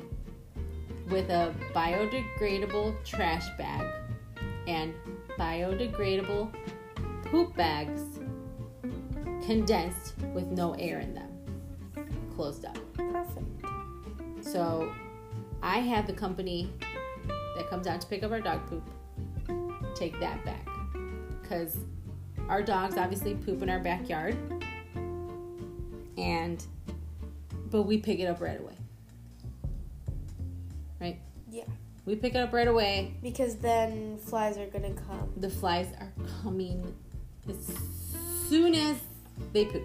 [1.10, 3.86] with a biodegradable trash bag
[4.68, 4.94] and
[5.40, 6.54] biodegradable
[7.24, 8.02] poop bags
[9.46, 11.27] condensed with no air in them.
[12.38, 12.78] Closed up.
[12.94, 13.66] Perfect.
[14.42, 14.94] So
[15.62, 16.72] I have the company
[17.58, 18.88] that comes out to pick up our dog poop
[19.98, 20.68] take that back.
[21.42, 21.78] Because
[22.48, 24.38] our dogs obviously poop in our backyard.
[26.18, 26.64] And,
[27.70, 28.76] but we pick it up right away.
[31.00, 31.20] Right?
[31.50, 31.66] Yeah.
[32.06, 33.16] We pick it up right away.
[33.22, 35.32] Because then flies are gonna come.
[35.38, 36.96] The flies are coming
[37.50, 37.72] as
[38.48, 38.98] soon as
[39.54, 39.84] they poop.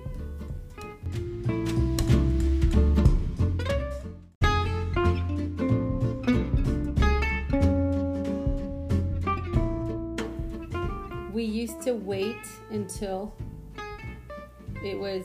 [11.63, 13.33] Used to wait until
[14.85, 15.25] it was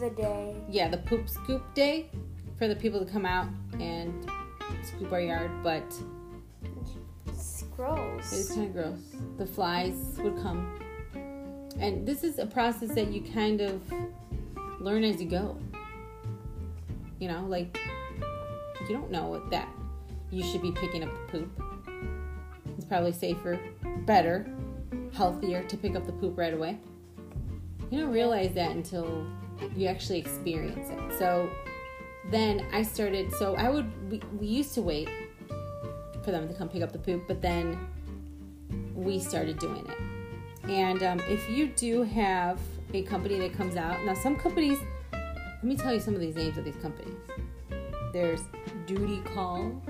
[0.00, 0.56] The day.
[0.68, 2.10] yeah, the poop scoop day
[2.56, 3.46] for the people to come out
[3.78, 4.28] and
[4.82, 5.84] scoop our yard, but
[6.64, 8.98] It's it's kind of gross.
[9.36, 10.80] The flies would come.
[11.78, 13.80] And this is a process that you kind of
[14.80, 15.56] learn as you go.
[17.20, 17.78] You know, like
[18.88, 19.68] you don't know what that
[20.32, 21.62] you should be picking up the poop.
[22.88, 23.58] Probably safer,
[24.06, 24.46] better,
[25.12, 26.78] healthier to pick up the poop right away.
[27.90, 29.26] You don't realize that until
[29.76, 31.18] you actually experience it.
[31.18, 31.50] So
[32.30, 35.08] then I started, so I would, we, we used to wait
[36.22, 37.78] for them to come pick up the poop, but then
[38.94, 40.70] we started doing it.
[40.70, 42.58] And um, if you do have
[42.92, 44.78] a company that comes out, now some companies,
[45.12, 47.16] let me tell you some of these names of these companies.
[48.12, 48.42] There's
[48.86, 49.82] Duty Calls,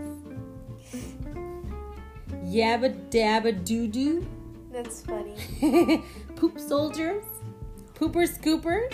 [2.49, 4.27] Yabba Dabba Doo Doo,
[4.73, 5.35] That's funny.
[6.37, 7.25] Poop Soldiers,
[7.95, 8.93] Pooper Scoopers,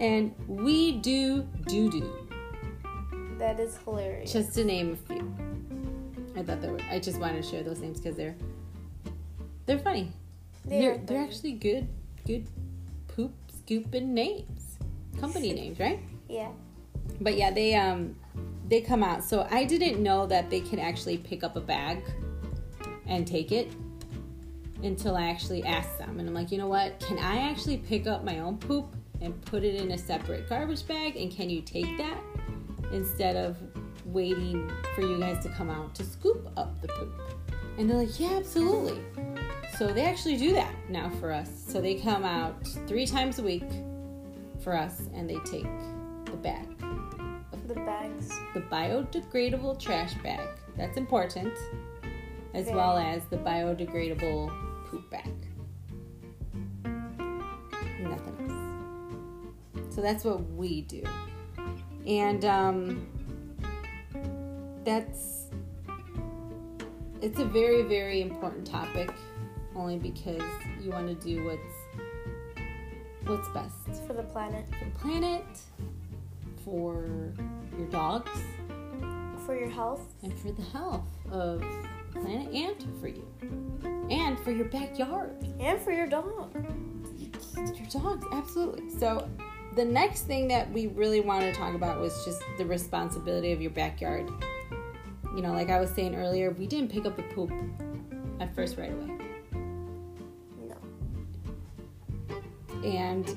[0.00, 2.12] and We Do Doo Doo.
[3.38, 4.32] That is hilarious.
[4.32, 5.34] Just to name a few.
[6.36, 8.36] I thought that were, I just wanted to share those names because they're
[9.66, 10.12] they're funny.
[10.64, 11.88] They They're, are they're actually good
[12.26, 12.46] good
[13.08, 14.78] poop scooping names,
[15.20, 16.00] company names, right?
[16.28, 16.48] yeah.
[17.20, 18.16] But yeah, they um
[18.68, 19.22] they come out.
[19.24, 22.02] So I didn't know that they can actually pick up a bag
[23.06, 23.72] and take it
[24.82, 26.18] until I actually ask them.
[26.18, 27.00] And I'm like, you know what?
[27.00, 30.86] Can I actually pick up my own poop and put it in a separate garbage
[30.86, 31.16] bag?
[31.16, 32.18] And can you take that
[32.92, 33.56] instead of
[34.04, 37.12] waiting for you guys to come out to scoop up the poop?
[37.78, 39.00] And they're like, yeah, absolutely.
[39.78, 41.50] So they actually do that now for us.
[41.68, 43.64] So they come out three times a week
[44.62, 45.66] for us and they take
[46.24, 46.66] the bag
[47.68, 48.30] The bags.
[48.54, 50.48] the biodegradable trash bag.
[50.76, 51.52] That's important.
[52.56, 52.76] As Very.
[52.76, 54.50] well as the biodegradable
[54.86, 55.30] poop bag.
[58.00, 58.50] Nothing
[59.76, 59.94] else.
[59.94, 61.02] So that's what we do.
[62.06, 63.06] And um,
[64.84, 65.48] that's
[67.20, 69.10] it's a very, very important topic
[69.74, 70.42] only because
[70.80, 71.60] you want to do what's
[73.26, 74.64] what's best For the planet.
[74.78, 75.44] for the planet,
[76.64, 77.04] for
[77.76, 78.30] your dogs,
[79.44, 80.00] For your health.
[80.22, 81.62] and for the health of
[82.16, 83.26] planet and for you.
[84.10, 85.36] And for your backyard.
[85.60, 86.54] And for your dog.
[87.56, 88.90] Your dogs, absolutely.
[88.90, 89.28] So
[89.74, 93.60] the next thing that we really wanted to talk about was just the responsibility of
[93.60, 94.30] your backyard.
[95.34, 97.52] You know, like I was saying earlier, we didn't pick up the poop
[98.40, 99.10] at first right away.
[100.66, 100.76] No.
[102.84, 103.36] and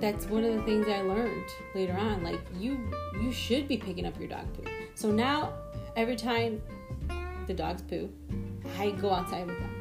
[0.00, 1.44] that's one of the things I learned
[1.74, 2.22] later on.
[2.22, 2.80] Like you,
[3.20, 4.68] you should be picking up your dog poop.
[4.94, 5.52] So now,
[5.96, 6.60] every time
[7.50, 8.08] the dogs poo,
[8.78, 9.74] I go outside with them,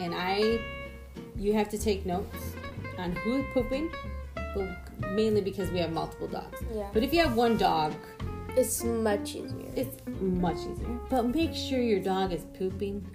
[0.00, 0.58] and I,
[1.36, 2.36] you have to take notes
[2.98, 3.88] on who's pooping,
[4.34, 4.68] but
[5.12, 6.60] mainly because we have multiple dogs.
[6.74, 6.88] Yeah.
[6.92, 7.94] But if you have one dog,
[8.56, 9.70] It's much easier.
[9.76, 10.98] it's much easier.
[11.08, 13.06] But make sure your dog is pooping.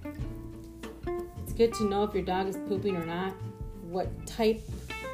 [1.44, 3.34] It's good to know if your dog is pooping or not,
[3.90, 4.62] what type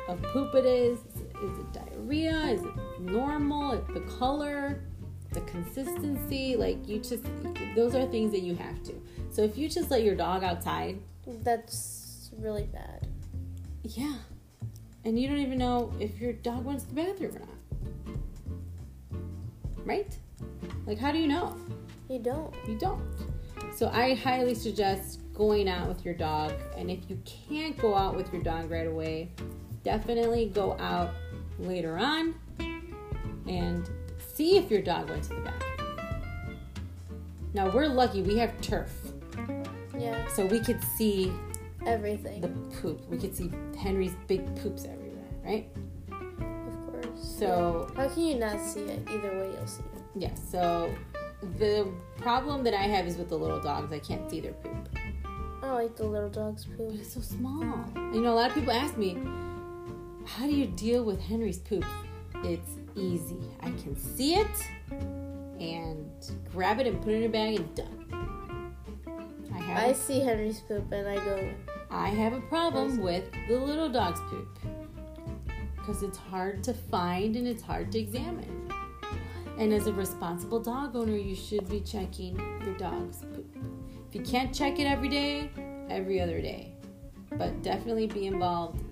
[0.07, 0.99] of poop it is.
[1.43, 2.37] Is it diarrhea?
[2.55, 3.71] Is it normal?
[3.73, 4.83] Is The color,
[5.35, 6.55] the consistency.
[6.55, 7.23] Like, you just,
[7.75, 8.93] those are things that you have to.
[9.29, 10.99] So if you just let your dog outside,
[11.43, 13.07] That's really bad.
[13.83, 14.15] yeah,
[15.03, 17.49] and you don't even know if your dog wants the bathroom or not.
[19.85, 20.17] Right?
[20.87, 21.55] Like, how do you know?
[22.09, 22.53] You don't.
[22.67, 23.01] you don't.
[23.75, 26.53] So I highly suggest going out with your dog.
[26.77, 29.31] And if you can't go out with your dog right away,
[29.83, 31.11] definitely go out
[31.59, 32.35] later on
[33.47, 33.89] and
[34.35, 36.59] see if your dog went to the bathroom.
[37.53, 38.91] Now we're lucky we have turf,
[39.97, 40.27] Yeah.
[40.27, 41.31] so we could see
[41.85, 42.41] Everything.
[42.41, 42.49] the
[42.81, 42.99] poop.
[43.09, 45.67] We could see Henry's big poops everywhere, right?
[46.11, 47.19] of course.
[47.39, 49.07] So How can you not see it?
[49.09, 50.01] Either way, you'll see it.
[50.15, 50.93] yeah, so
[51.57, 53.93] the problem that I have is with the little dogs.
[53.93, 54.89] I can't see their poop.
[55.63, 56.91] I like the little dog's But poop.
[56.99, 57.63] it's so small.
[58.13, 59.17] You know, a lot of people ask me,
[60.25, 61.85] how do you deal with Henry's poop?
[62.43, 63.37] It's easy.
[63.61, 64.47] I can see it
[65.59, 66.09] and
[66.51, 68.75] grab it and put it in a bag and done.
[69.53, 71.49] I have, I see Henry's poop and I go,
[71.89, 74.59] I have a problem with the little dog's poop
[75.75, 78.71] because it's hard to find and it's hard to examine.
[79.57, 83.55] And as a responsible dog owner, you should be checking your dog's poop.
[84.09, 85.49] If you can't check it every day,
[85.89, 86.73] every other day.
[87.31, 88.83] But definitely be involved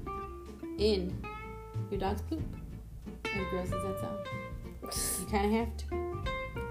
[0.78, 1.18] in
[1.90, 2.42] your dog's poop.
[3.36, 5.20] As gross as that sounds.
[5.22, 6.24] You kind of have to.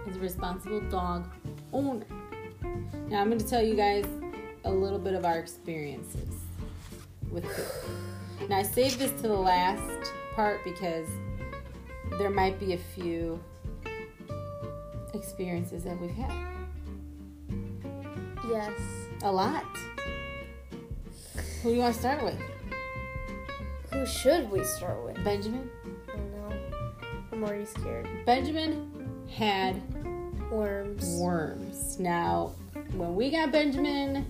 [0.08, 1.28] As a responsible dog
[1.72, 2.06] owner.
[3.08, 4.06] Now, I'm going to tell you guys
[4.64, 6.28] a little bit of our experiences
[7.30, 8.48] with poop.
[8.48, 11.08] Now, I saved this to the last part because
[12.18, 13.42] there might be a few
[15.14, 16.32] experiences that we've had.
[18.48, 18.72] yes.
[19.24, 19.64] A lot.
[21.62, 22.38] Who do you want to start with?
[23.92, 25.22] Who should we start with?
[25.22, 25.70] Benjamin?
[27.42, 27.64] I don't know.
[27.64, 28.08] I'm already scared.
[28.26, 29.82] Benjamin had
[30.50, 31.16] Worms.
[31.18, 31.98] worms.
[31.98, 32.52] Now,
[32.92, 34.26] when we got Benjamin,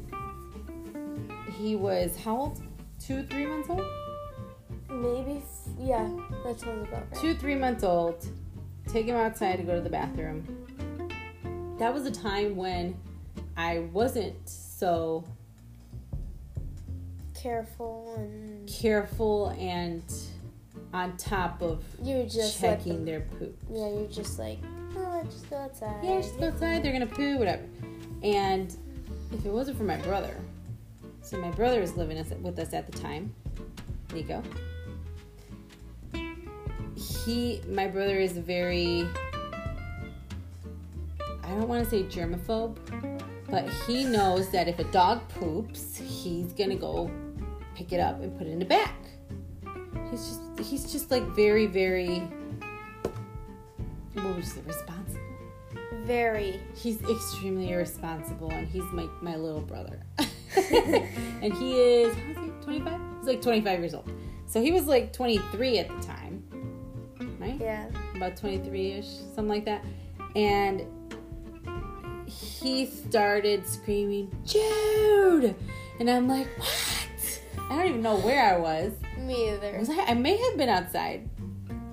[1.59, 2.63] he was how old?
[3.01, 3.85] Two, three months old?
[4.89, 5.43] Maybe.
[5.81, 6.09] Yeah,
[6.45, 7.21] that sounds about right.
[7.21, 8.25] Two, three months old.
[8.87, 10.45] Take him outside to go to the bathroom.
[11.79, 12.97] That was a time when
[13.57, 15.25] I wasn't so
[17.35, 20.05] Careful and careful and
[20.93, 23.57] on top of you're just checking their poop.
[23.71, 24.59] Yeah, you're just like,
[24.97, 26.01] oh, just go outside.
[26.03, 26.83] Yeah, just go outside.
[26.83, 27.65] They're gonna poo, whatever.
[28.23, 28.75] And
[29.33, 30.37] if it wasn't for my brother,
[31.23, 33.35] so my brother was living with us at the time,
[34.13, 34.43] Nico.
[36.95, 39.09] He, my brother, is very.
[41.43, 42.77] I don't want to say germaphobe,
[43.51, 47.11] but he knows that if a dog poops, he's gonna go
[47.75, 48.95] pick it up and put it in the back.
[50.11, 52.21] He's just, he's just like very, very.
[54.15, 54.61] What would you say?
[54.67, 55.21] Responsible
[56.05, 56.61] Very.
[56.77, 60.01] he's extremely irresponsible and he's my, my little brother
[60.57, 64.11] and he is how is he 25 he's like 25 years old
[64.47, 66.45] so he was like 23 at the time
[67.41, 67.87] right Yeah.
[68.15, 69.83] about 23ish something like that
[70.37, 70.83] and
[72.27, 75.55] he started screaming jude
[76.01, 76.69] and i'm like what
[77.71, 79.79] i don't even know where i was Me either.
[79.79, 80.05] was I?
[80.05, 81.29] I may have been outside.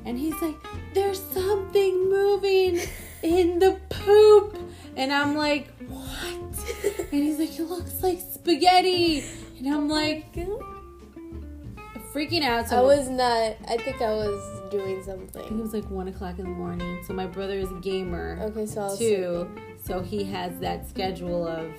[0.05, 0.55] And he's like,
[0.93, 2.79] there's something moving
[3.21, 4.57] in the poop.
[4.95, 6.35] And I'm like, what?
[7.11, 9.23] And he's like, it looks like spaghetti.
[9.57, 10.33] And I'm oh like,
[12.13, 12.69] freaking out.
[12.69, 13.55] So I was not.
[13.67, 15.43] I think I was doing something.
[15.43, 17.03] It was like one o'clock in the morning.
[17.05, 19.49] So my brother is a gamer Okay, so I was too.
[19.83, 21.71] So he has that schedule of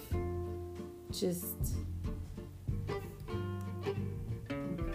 [1.11, 1.75] just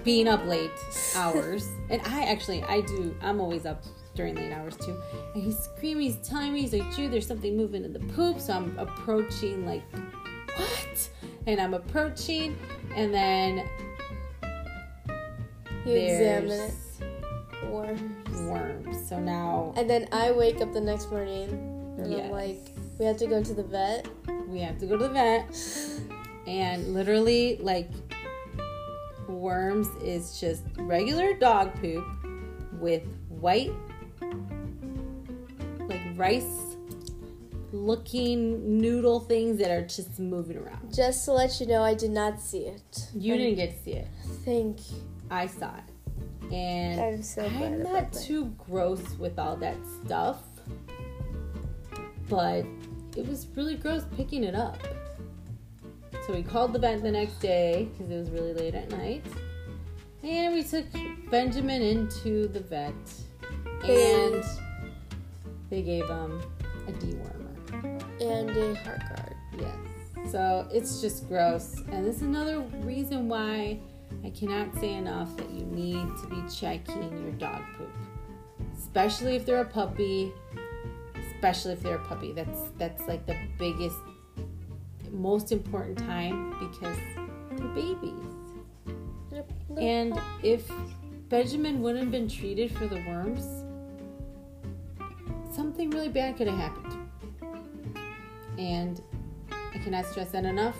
[0.06, 0.72] being up late
[1.16, 1.68] hours.
[1.90, 3.84] and I actually, I do, I'm always up
[4.14, 4.98] during late hours too.
[5.34, 8.40] And he's screaming, he's telling me, he's like, Jude, there's something moving in the poop.
[8.40, 9.84] So I'm approaching, like,
[10.56, 11.10] what?
[11.48, 12.58] and I'm approaching,
[12.96, 13.68] and then
[15.86, 16.74] You examine it.
[17.70, 18.42] Worms.
[18.42, 19.10] worms.
[19.10, 21.50] So now And then I wake up the next morning
[21.98, 22.26] and Yes.
[22.26, 22.60] I'm like,
[23.00, 24.08] we have to go to the vet.
[24.48, 25.46] we have to go to the vet,
[26.48, 27.90] and literally, like,
[29.28, 32.06] worms is just regular dog poop
[32.74, 33.74] with white,
[35.88, 36.76] like rice
[37.72, 40.94] looking noodle things that are just moving around.
[40.94, 43.10] Just to let you know, I did not see it.
[43.14, 44.08] You didn't get to see it.
[44.44, 44.98] Thank you.
[45.30, 46.54] I saw it.
[46.54, 48.22] And I'm so I'm not that.
[48.22, 50.44] too gross with all that stuff,
[52.30, 52.66] but
[53.18, 54.78] it was really gross picking it up.
[56.26, 59.24] So we called the vet the next day because it was really late at night.
[60.24, 60.86] And we took
[61.30, 62.94] Benjamin into the vet.
[63.84, 64.44] And
[65.70, 66.42] they gave him
[66.88, 68.22] a dewormer.
[68.22, 69.36] And a Heartgard.
[69.60, 70.32] Yes.
[70.32, 71.76] So it's just gross.
[71.92, 73.80] And this is another reason why
[74.24, 77.92] I cannot say enough that you need to be checking your dog poop.
[78.76, 80.34] Especially if they're a puppy.
[81.36, 82.32] Especially if they're a puppy.
[82.32, 83.98] That's that's like the biggest
[85.16, 86.98] most important time because
[87.52, 88.14] they're babies.
[89.78, 90.70] And if
[91.30, 93.66] Benjamin wouldn't have been treated for the worms,
[95.54, 97.10] something really bad could have happened.
[98.58, 99.02] And
[99.50, 100.78] I cannot stress that enough.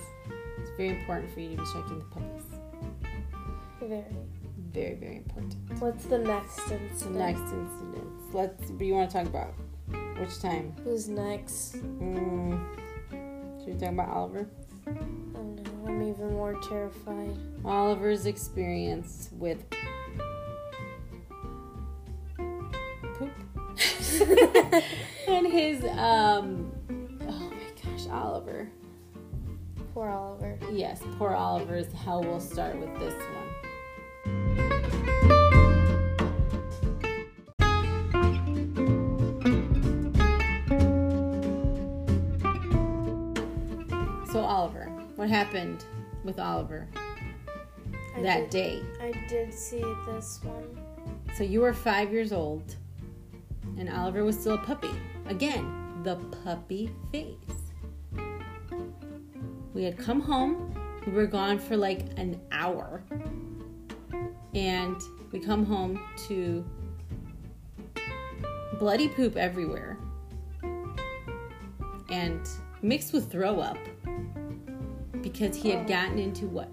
[0.60, 2.44] It's very important for you to be checking the puppies.
[3.82, 4.04] Very.
[4.72, 5.56] Very, very important.
[5.80, 7.16] What's the next incident?
[7.16, 8.34] next incident.
[8.34, 8.70] Let's.
[8.70, 9.54] What do you want to talk about?
[10.20, 10.74] Which time?
[10.84, 11.76] Who's next?
[12.00, 12.60] Mm,
[13.66, 14.48] should we talking about Oliver?
[14.86, 15.88] Don't know.
[15.88, 17.36] I'm even more terrified.
[17.64, 19.64] Oliver's experience with
[23.18, 23.32] poop
[25.28, 26.72] and his um
[27.22, 28.70] oh my gosh oliver
[29.94, 30.58] Poor Oliver.
[30.72, 33.45] yes poor oliver's hell will start with this one
[45.56, 45.86] happened
[46.26, 46.88] with oliver
[48.16, 50.78] I that did, day I did see this one.
[51.38, 52.76] So you were five years old,
[53.78, 54.92] and Oliver was still a puppy.
[55.28, 57.34] Again, the puppy face.
[59.74, 60.74] We had come home.
[61.06, 63.04] We were gone for like an hour.
[64.54, 64.96] And
[65.34, 66.66] we come home to
[68.80, 69.98] bloody poop everywhere.
[72.10, 72.48] And
[72.82, 73.78] mixed with throw up.
[75.38, 76.72] Because he had gotten into what?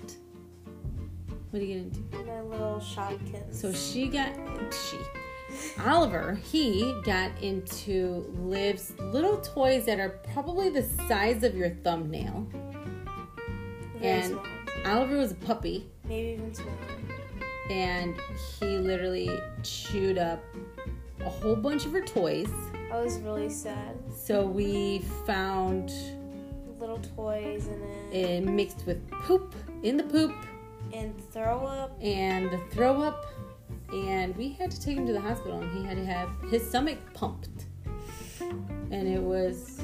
[1.51, 2.01] What did he get into?
[2.25, 3.55] My little Shopkins.
[3.55, 4.33] So she got
[4.73, 4.99] she
[5.85, 12.47] Oliver, he got into Liv's little toys that are probably the size of your thumbnail.
[13.99, 14.47] Very and- small.
[14.87, 16.73] Oliver was a puppy Maybe even smaller.
[17.71, 18.17] and
[18.61, 19.31] he literally
[19.63, 20.43] chewed up
[21.21, 22.49] a whole bunch of her toys.
[22.93, 23.97] I was really sad.
[24.17, 25.93] So we found
[26.83, 28.13] Little toys in it.
[28.13, 29.55] it mixed with poop
[29.85, 30.35] in the poop
[30.93, 31.97] And throw up.
[32.03, 33.25] and the throw up
[33.95, 36.67] and we had to take him to the hospital and he had to have his
[36.69, 37.67] stomach pumped
[38.91, 39.79] and it was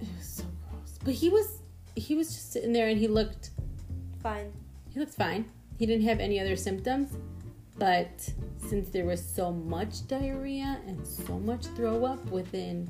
[0.00, 1.60] it was so gross but he was
[1.96, 3.50] he was just sitting there and he looked
[4.22, 4.52] Fine.
[4.90, 5.46] he looked fine
[5.78, 7.10] he didn't have any other symptoms
[7.78, 8.28] but
[8.68, 12.86] since there was so much diarrhea and so much throw up within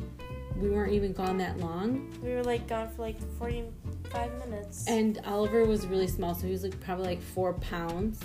[0.57, 4.87] we weren't even gone that long We were like gone for like 45 minutes.
[4.87, 8.21] And Oliver was really small, so he was like probably like four pounds.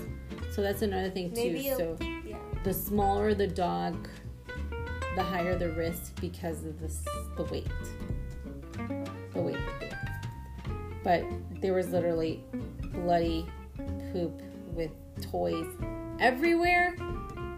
[0.51, 1.36] So that's another thing too.
[1.36, 2.38] Maybe a- so yeah.
[2.63, 4.07] the smaller the dog,
[5.15, 6.91] the higher the risk because of the
[7.38, 7.67] the weight,
[9.34, 9.55] the weight.
[9.55, 10.21] that they are.
[11.03, 11.23] But
[11.61, 12.43] there was literally
[12.93, 13.45] bloody
[14.11, 14.41] poop
[14.73, 15.67] with toys
[16.19, 16.95] everywhere,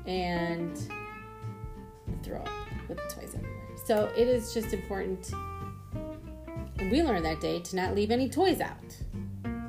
[0.06, 0.78] and
[2.24, 2.50] throw up
[2.88, 3.51] with the toys everywhere.
[3.92, 5.34] So it is just important.
[6.80, 8.78] And we learned that day to not leave any toys out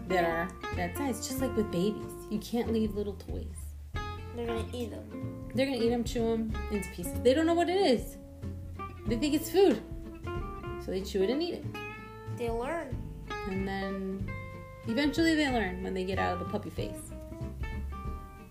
[0.06, 1.26] that are that size.
[1.26, 3.56] Just like with babies, you can't leave little toys.
[4.36, 5.50] They're gonna eat them.
[5.56, 7.18] They're gonna eat them, chew them into pieces.
[7.24, 8.16] They don't know what it is.
[9.08, 9.82] They think it's food,
[10.84, 11.64] so they chew it and eat it.
[12.36, 12.96] They learn.
[13.48, 14.30] And then
[14.86, 17.10] eventually they learn when they get out of the puppy face.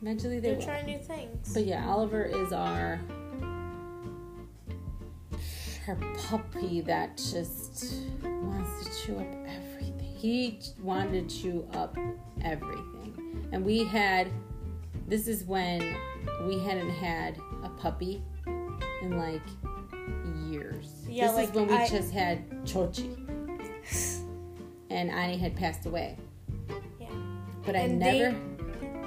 [0.01, 0.65] Eventually they They're will.
[0.65, 1.53] trying new things.
[1.53, 2.99] But yeah, Oliver is our
[5.87, 5.95] our
[6.29, 10.15] puppy that just wants to chew up everything.
[10.15, 11.97] He wanted to chew up
[12.43, 13.47] everything.
[13.51, 14.27] And we had
[15.07, 15.95] this is when
[16.47, 18.23] we hadn't had a puppy
[19.01, 19.41] in like
[20.49, 20.87] years.
[21.09, 23.17] Yeah, this like, is when we I- just had Chochi.
[24.89, 26.17] and Ani had passed away.
[26.99, 27.07] Yeah.
[27.65, 28.37] But I And they- never.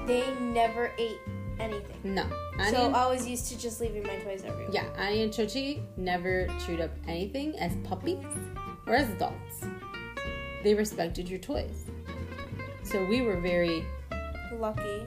[0.06, 1.16] They never ate
[1.60, 2.00] anything.
[2.04, 2.24] no.
[2.58, 4.70] Ani so and- I was used to just leaving my toys everywhere.
[4.72, 8.24] yeah, Ani and Chochi never chewed up anything as puppies
[8.86, 9.64] or as adults.
[10.62, 11.84] They respected your toys.
[12.82, 13.84] So we were very
[14.58, 15.02] Lucky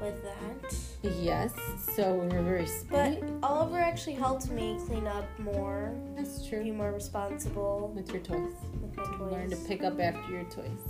[0.00, 0.74] with that.
[1.20, 1.52] yes.
[1.94, 2.66] So we were very.
[2.90, 6.62] But Oliver actually helped me clean up more, that's true.
[6.64, 8.52] be more responsible With your toys.
[8.80, 9.32] with my toys.
[9.32, 10.80] learn to pick up after your toys.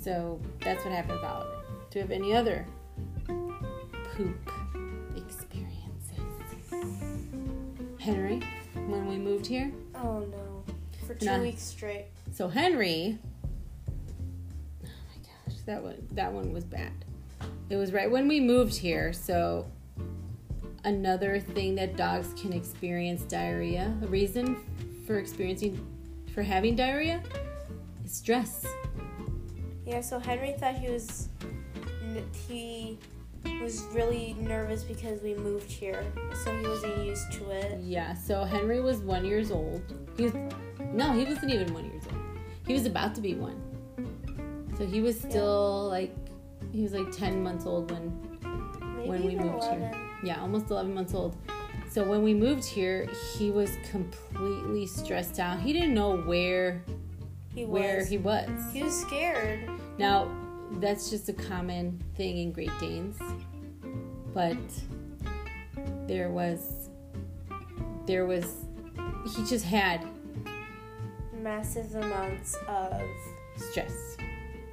[0.00, 1.62] So that's what happened with Oliver.
[1.90, 2.66] Do you have any other
[4.16, 4.50] poop
[5.16, 6.20] experiences?
[7.98, 8.40] Henry,
[8.86, 9.70] when we moved here.
[9.94, 10.64] Oh no.
[11.06, 11.40] For two Nah.
[11.42, 12.06] weeks straight.
[12.32, 13.18] So Henry,
[14.84, 16.92] oh my gosh, that one that one was bad.
[17.68, 19.12] It was right when we moved here.
[19.12, 19.70] So
[20.84, 23.94] another thing that dogs can experience diarrhea.
[24.02, 24.56] A reason
[25.06, 25.84] for experiencing
[26.32, 27.22] for having diarrhea
[28.04, 28.64] is stress.
[29.84, 31.28] Yeah, so Henry thought he was
[32.48, 32.98] he
[33.62, 36.04] was really nervous because we moved here,
[36.44, 37.80] so he wasn't used to it.
[37.80, 39.82] Yeah, so Henry was one years old.
[40.16, 40.32] He was
[40.92, 42.22] no, he wasn't even one years old.
[42.66, 43.60] He was about to be one.
[44.78, 46.14] So he was still like
[46.72, 48.12] he was like ten months old when
[48.96, 49.78] Maybe when we moved 11.
[49.80, 49.92] here.
[50.24, 51.36] Yeah, almost eleven months old.
[51.90, 55.60] So when we moved here, he was completely stressed out.
[55.60, 56.82] He didn't know where
[57.54, 57.80] He was.
[57.80, 58.48] where he was.
[58.72, 59.70] He was scared.
[59.98, 60.28] Now,
[60.72, 63.18] that's just a common thing in Great Danes.
[64.34, 64.56] But
[66.06, 66.88] there was
[68.06, 68.66] there was
[69.34, 70.06] he just had
[71.42, 73.00] Massive amounts of
[73.56, 74.16] stress.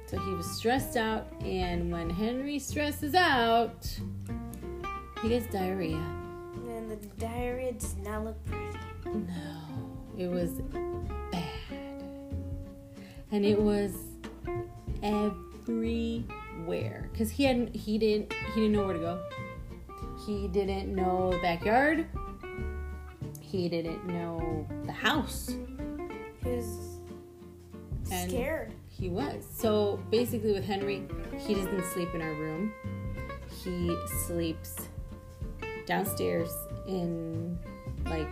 [0.06, 3.86] So he was stressed out and when Henry stresses out,
[5.22, 6.02] he gets diarrhea.
[6.68, 8.78] and the diarrhea does not look pretty.
[9.06, 10.50] No, it was
[11.30, 11.44] bad.
[13.30, 13.92] And it was
[15.68, 19.22] everywhere cuz he hadn't he didn't he didn't know where to go.
[20.26, 22.06] He didn't know the backyard.
[23.40, 25.48] He didn't know the house.
[26.42, 26.98] He was
[28.10, 28.74] And- scared.
[28.88, 29.44] He was.
[29.52, 31.02] So basically, with Henry,
[31.46, 32.72] he doesn't sleep in our room.
[33.62, 33.96] He
[34.26, 34.88] sleeps
[35.86, 36.48] downstairs
[36.86, 37.58] in
[38.06, 38.28] like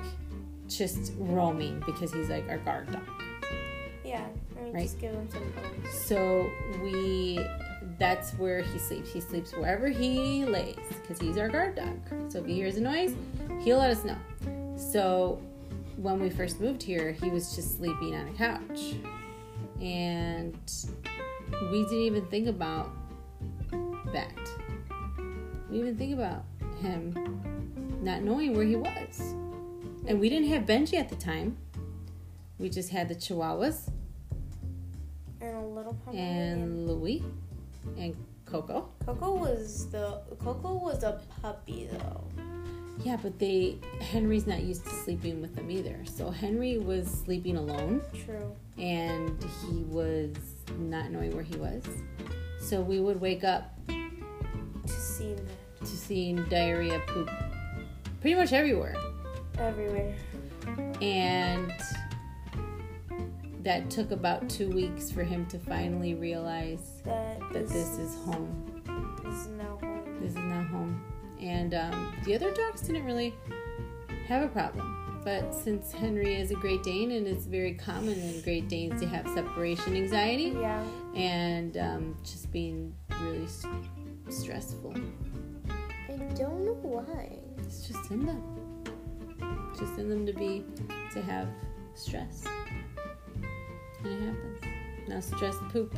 [0.68, 3.02] just roaming because he's like our guard dog.
[4.04, 4.26] Yeah,
[4.70, 4.82] Right.
[4.82, 5.94] just give him some bones.
[5.94, 6.50] So
[6.82, 7.40] we
[7.98, 9.12] that's where he sleeps.
[9.12, 11.98] He sleeps wherever he lays because he's our guard dog.
[12.28, 13.14] So if he hears a noise,
[13.60, 14.16] he'll let us know.
[14.76, 15.40] So
[15.96, 18.94] when we first moved here, he was just sleeping on a couch.
[19.80, 20.56] And
[21.70, 22.90] we didn't even think about
[24.12, 24.32] that.
[25.70, 26.44] We didn't even think about
[26.80, 29.20] him not knowing where he was.
[30.06, 31.56] And we didn't have Benji at the time.
[32.58, 33.90] We just had the Chihuahuas
[35.42, 36.62] And a little Pomeranian.
[36.62, 37.22] and Louis
[37.98, 38.14] and
[38.46, 38.88] Coco.
[39.04, 42.24] Coco was the Coco was a puppy though.
[43.02, 46.04] Yeah, but they Henry's not used to sleeping with them either.
[46.04, 48.54] So Henry was sleeping alone True.
[48.78, 50.36] and he was
[50.78, 51.82] not knowing where he was.
[52.60, 57.28] So we would wake up To see that to seeing diarrhea poop
[58.20, 58.94] pretty much everywhere.
[59.58, 60.14] everywhere.
[61.00, 61.72] And
[63.62, 68.82] that took about two weeks for him to finally realize That that this is home.
[69.24, 70.18] this is now home.
[70.20, 71.04] this is not home.
[71.40, 73.34] And um, the other dogs didn't really
[74.26, 75.20] have a problem.
[75.24, 79.06] But since Henry is a Great Dane, and it's very common in Great Danes to
[79.06, 80.84] have separation anxiety Yeah.
[81.14, 83.64] and um, just being really s-
[84.28, 84.94] stressful,
[86.08, 87.38] I don't know why.
[87.58, 88.42] it's just in them.
[89.78, 90.64] Just in them to be
[91.12, 91.46] to have
[91.94, 92.44] stress,
[94.04, 94.60] it happens.
[95.08, 95.94] Now, stress poop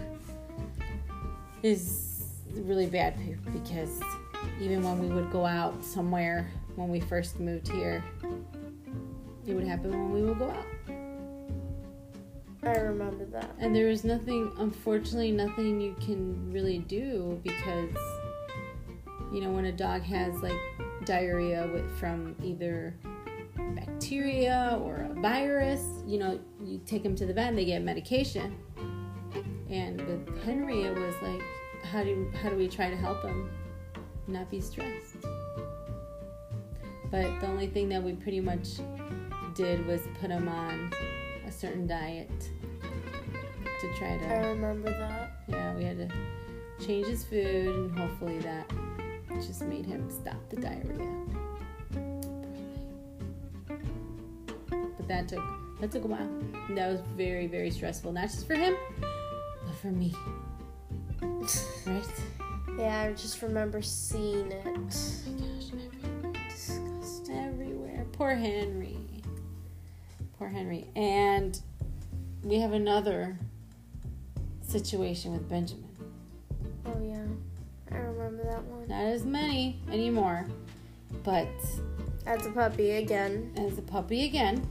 [1.63, 4.01] is really bad poop because
[4.61, 8.03] even when we would go out somewhere when we first moved here,
[9.47, 10.67] it would happen when we would go out.
[12.63, 13.55] I remember that.
[13.59, 17.95] And there is nothing, unfortunately, nothing you can really do because,
[19.33, 20.59] you know, when a dog has like
[21.05, 22.95] diarrhea with, from either
[23.57, 27.83] bacteria or a virus, you know, you take him to the vet and they get
[27.83, 28.59] medication.
[29.71, 31.43] And with Henry, it was like,
[31.83, 33.51] how do how do we try to help him
[34.27, 35.17] not be stressed?
[37.11, 38.81] But the only thing that we pretty much
[39.55, 40.93] did was put him on
[41.47, 42.29] a certain diet
[43.81, 45.33] to try to I remember that.
[45.49, 46.09] yeah, we had to
[46.85, 48.71] change his food, and hopefully that
[49.35, 51.43] just made him stop the diarrhea.
[55.09, 55.45] That took
[55.81, 56.29] that took a while.
[56.69, 60.15] And that was very very stressful, not just for him, but for me.
[61.87, 62.05] Right?
[62.79, 64.63] Yeah, I just remember seeing it.
[64.67, 66.33] Oh my gosh, everywhere.
[66.49, 67.39] Disgusting.
[67.39, 68.07] Everywhere.
[68.13, 68.97] Poor Henry.
[70.39, 70.89] Poor Henry.
[70.97, 71.61] And
[72.43, 73.39] we have another
[74.63, 75.89] situation with Benjamin.
[76.87, 77.25] Oh yeah,
[77.93, 78.89] I remember that one.
[78.89, 80.47] Not as many anymore,
[81.23, 81.49] but
[82.27, 84.67] As a puppy again, as a puppy again,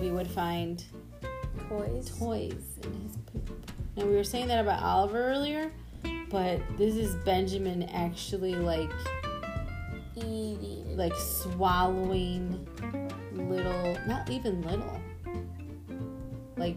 [0.00, 0.84] we would find
[1.68, 2.10] toys.
[2.18, 3.70] toys in his poop.
[3.96, 5.72] Now we were saying that about Oliver earlier,
[6.30, 8.90] but this is Benjamin actually like
[10.16, 10.96] Eating.
[10.96, 12.66] like swallowing
[13.32, 15.00] little not even little
[16.56, 16.76] like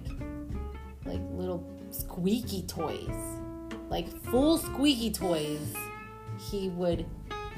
[1.04, 3.10] like little squeaky toys
[3.90, 5.74] like full squeaky toys
[6.50, 7.06] he would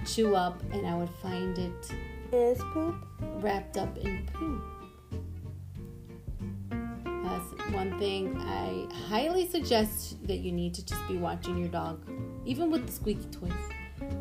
[0.07, 1.91] chew up and i would find it
[2.31, 2.95] Is poop?
[3.43, 4.63] wrapped up in poop
[7.71, 11.99] one thing i highly suggest that you need to just be watching your dog
[12.45, 13.51] even with the squeaky toys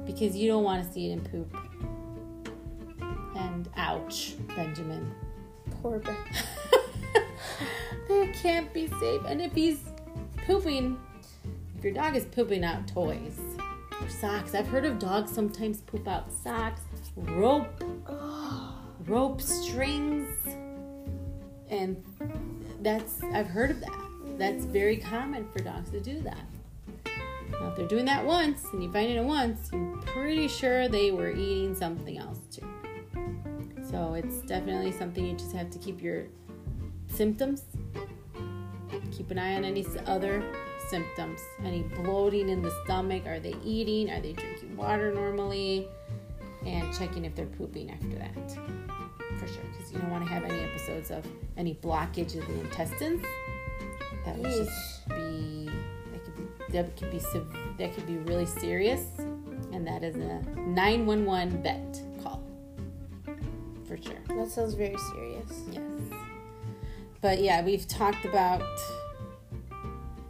[0.06, 1.56] because you don't want to see it in poop
[3.36, 5.14] and ouch benjamin
[5.84, 6.16] Poor Ben.
[8.08, 9.20] they can't be safe.
[9.28, 9.80] And if he's
[10.46, 10.98] pooping,
[11.76, 13.38] if your dog is pooping out toys
[14.00, 16.80] or socks, I've heard of dogs sometimes poop out socks,
[17.16, 17.84] rope,
[19.06, 20.26] rope strings,
[21.68, 22.02] and
[22.84, 23.98] that's I've heard of that.
[24.38, 26.44] That's very common for dogs to do that.
[27.50, 31.10] Now, if they're doing that once and you find it once, you're pretty sure they
[31.10, 32.68] were eating something else too.
[33.90, 36.26] So it's definitely something you just have to keep your
[37.08, 37.62] symptoms.
[39.12, 40.44] Keep an eye on any other
[40.88, 41.40] symptoms.
[41.64, 43.26] Any bloating in the stomach.
[43.26, 44.10] Are they eating?
[44.10, 45.88] Are they drinking water normally?
[46.66, 48.83] And checking if they're pooping after that.
[49.94, 51.26] For sure, because you don't want to have any episodes of
[51.56, 53.24] any blockage of the intestines.
[54.24, 55.70] That would just be
[56.12, 57.20] that could be that could be
[57.78, 59.02] that could be really serious,
[59.72, 62.42] and that is a 911 vet call.
[63.86, 64.14] For sure.
[64.28, 65.62] That sounds very serious.
[65.70, 65.82] Yes.
[67.20, 68.62] But yeah, we've talked about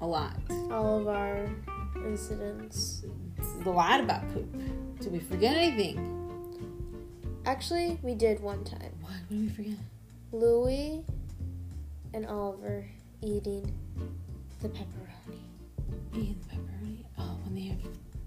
[0.01, 0.37] a lot.
[0.71, 1.49] All of our
[2.05, 3.05] incidents.
[3.39, 4.53] It's a lot about poop.
[5.01, 6.14] Did we forget anything?
[7.47, 8.93] Actually, we did one time.
[9.01, 9.13] What?
[9.13, 9.79] What did we forget?
[10.33, 11.05] Louie
[12.15, 12.87] and Oliver
[13.21, 13.73] eating
[14.63, 15.41] the pepperoni.
[16.13, 17.05] Eating the pepperoni.
[17.19, 17.79] Oh, when they have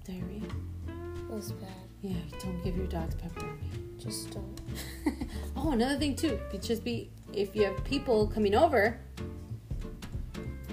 [0.05, 0.43] diarrhea.
[0.87, 1.69] It was bad.
[2.01, 3.97] Yeah, don't give your dogs pepperoni.
[3.97, 4.61] Just don't.
[5.55, 6.39] oh, another thing too.
[6.61, 8.99] Just be if you have people coming over,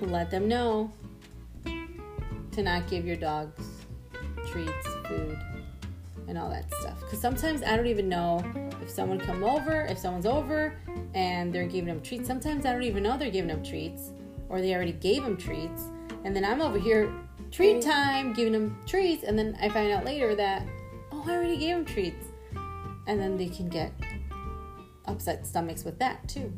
[0.00, 0.92] let them know
[2.52, 3.68] to not give your dogs
[4.46, 5.38] treats, food,
[6.28, 7.00] and all that stuff.
[7.00, 8.42] Because sometimes I don't even know
[8.82, 10.76] if someone come over, if someone's over,
[11.14, 12.26] and they're giving them treats.
[12.26, 14.10] Sometimes I don't even know they're giving them treats,
[14.48, 15.84] or they already gave them treats,
[16.24, 17.12] and then I'm over here
[17.50, 20.66] treat time, giving them treats, and then I find out later that
[21.12, 22.26] oh, I already gave them treats,
[23.06, 23.92] and then they can get
[25.06, 26.52] upset stomachs with that too.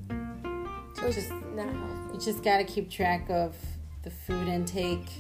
[0.95, 2.15] So it's Just- not healthy.
[2.15, 3.55] You just gotta keep track of
[4.03, 5.11] the food intake.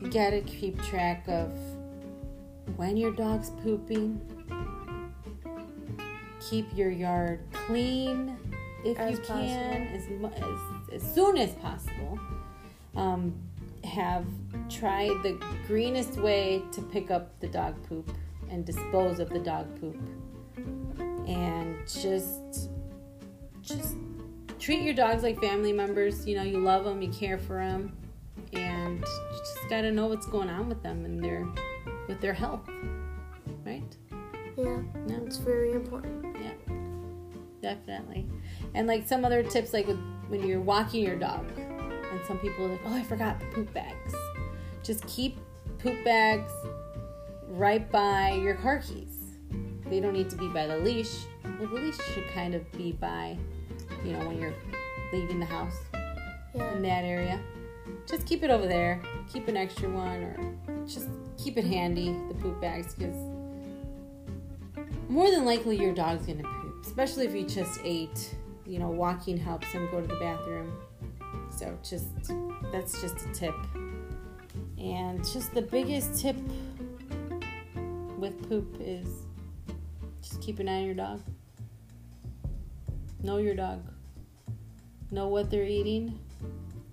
[0.00, 1.58] You gotta keep track of
[2.74, 4.20] when your dog's pooping.
[6.50, 8.36] Keep your yard clean
[8.84, 12.18] if As you can, as, as as soon as possible.
[12.94, 13.34] Um,
[13.84, 14.26] have
[14.68, 18.10] tried the greenest way to pick up the dog poop
[18.50, 19.96] and dispose of the dog poop,
[21.26, 22.70] and just
[23.62, 23.96] just
[24.58, 26.26] treat your dogs like family members.
[26.26, 27.96] You know, you love them, you care for them,
[28.52, 31.46] and you just gotta know what's going on with them and their
[32.08, 32.68] with their health,
[33.64, 33.96] right?
[34.56, 35.22] Yeah, No.
[35.26, 36.24] it's very important.
[36.40, 36.52] Yeah,
[37.62, 38.26] definitely.
[38.74, 39.98] And like some other tips, like with
[40.28, 43.72] when you're walking your dog, and some people are like, oh, I forgot the poop
[43.74, 44.14] bags.
[44.82, 45.38] Just keep
[45.78, 46.50] poop bags
[47.48, 49.12] right by your car keys.
[49.86, 51.14] They don't need to be by the leash.
[51.44, 53.36] Well, the leash should kind of be by,
[54.04, 54.54] you know, when you're
[55.12, 55.76] leaving the house
[56.54, 56.72] Yeah.
[56.74, 57.40] in that area.
[58.06, 59.00] Just keep it over there.
[59.32, 60.36] Keep an extra one, or
[60.86, 62.16] just keep it handy.
[62.28, 63.16] The poop bags, because
[65.08, 68.34] more than likely your dog's gonna poop, especially if you just ate.
[68.64, 70.72] You know, walking helps him go to the bathroom.
[71.50, 72.06] So just
[72.72, 73.54] that's just a tip.
[74.78, 76.36] And just the biggest tip
[78.18, 79.06] with poop is
[80.20, 81.22] just keep an eye on your dog.
[83.22, 83.82] Know your dog.
[85.10, 86.18] Know what they're eating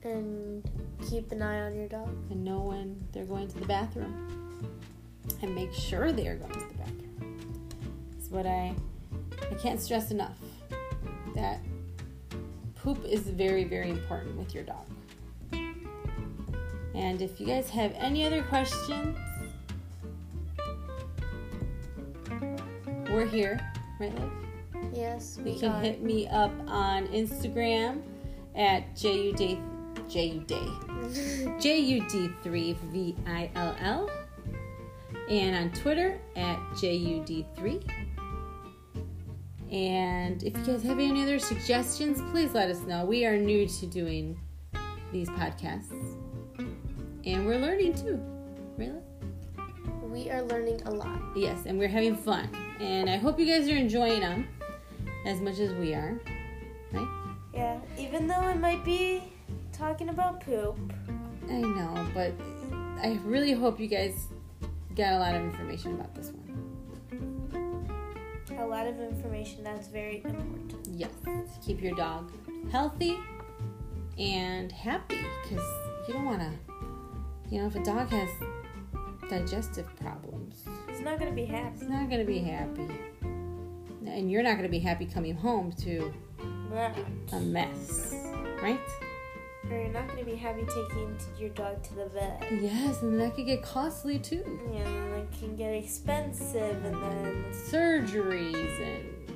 [0.05, 0.61] And
[1.09, 2.09] keep an eye on your dog.
[2.29, 4.77] and know when they're going to the bathroom
[5.41, 7.39] and make sure they are going to the bathroom.
[8.17, 8.75] It's what I
[9.49, 10.37] I can't stress enough
[11.35, 11.59] that
[12.75, 14.85] poop is very very important with your dog.
[16.95, 19.17] And if you guys have any other questions,
[23.09, 23.59] we're here,
[23.99, 24.31] right, Liv?
[24.93, 25.81] Yes, we, You can are.
[25.81, 28.01] hit me up on Instagram
[28.55, 28.95] at
[30.13, 30.47] JUD,
[31.59, 32.03] JUD,
[32.43, 34.09] JUD3VILL,
[35.27, 37.89] and on Twitter at JUD3.
[39.71, 43.05] And if you guys have any other suggestions, please let us know.
[43.05, 44.39] We are new to doing
[45.11, 46.15] these podcasts,
[47.25, 48.21] and we're learning too.
[48.77, 49.01] Really?
[50.13, 51.19] we are learning a lot.
[51.35, 52.47] Yes, and we're having fun.
[52.79, 54.47] And I hope you guys are enjoying them
[55.25, 56.21] as much as we are.
[56.91, 57.07] Right?
[57.51, 59.32] Yeah, even though it might be
[59.83, 60.77] talking about poop.
[61.49, 62.31] I know, but
[63.01, 64.27] I really hope you guys
[64.95, 66.39] got a lot of information about this one.
[68.57, 70.73] A lot of information that's very important.
[70.89, 72.31] Yes, to keep your dog
[72.71, 73.19] healthy
[74.17, 75.65] and happy because
[76.07, 76.51] you don't want to,
[77.49, 78.29] you know, if a dog has
[79.29, 81.75] digestive problems, it's not gonna be happy.
[81.75, 82.87] it's not going to be happy.
[84.05, 86.13] And you're not going to be happy coming home to
[86.69, 87.05] Right.
[87.33, 88.13] a mess,
[88.61, 88.79] right?
[89.69, 92.43] Or you're not gonna be happy taking your dog to the vet.
[92.51, 94.59] Yes, and that could get costly too.
[94.73, 99.33] Yeah, and it can get expensive, and then Surgeries and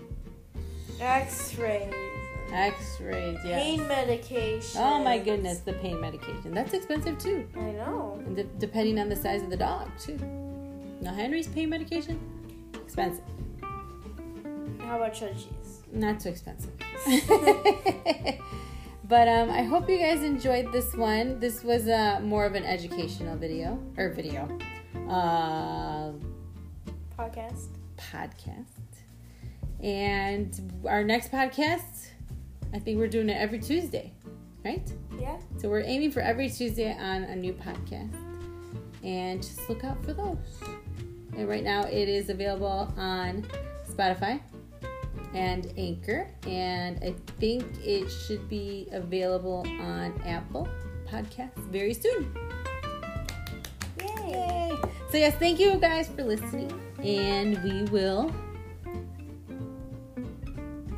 [1.00, 3.64] X-rays, and x-rays, yes.
[3.64, 4.82] pain medication.
[4.82, 6.54] Oh my goodness, the pain medication.
[6.54, 7.48] That's expensive too.
[7.56, 8.22] I know.
[8.26, 10.18] And de- depending on the size of the dog too.
[11.02, 12.20] Now Henry's pain medication,
[12.74, 13.24] expensive.
[14.80, 15.82] How about Chuchi's?
[15.92, 16.72] Not too expensive.
[19.08, 21.40] but um, I hope you guys enjoyed this one.
[21.40, 24.50] This was uh, more of an educational video or video
[25.10, 26.12] uh,
[27.18, 27.70] Podcast.
[27.98, 28.66] podcast.
[29.82, 32.10] And our next podcast,
[32.74, 34.12] I think we're doing it every Tuesday,
[34.66, 34.92] right?
[35.20, 35.38] Yeah.
[35.58, 38.16] So we're aiming for every Tuesday on a new podcast.
[39.04, 40.38] And just look out for those.
[41.38, 43.46] And right now it is available on
[43.90, 44.42] Spotify
[45.34, 46.28] and Anchor.
[46.48, 50.68] And I think it should be available on Apple
[51.08, 52.34] Podcasts very soon.
[54.00, 54.30] Yay.
[54.30, 54.78] Yay!
[55.12, 56.72] So yes, thank you guys for listening.
[57.04, 58.32] And we will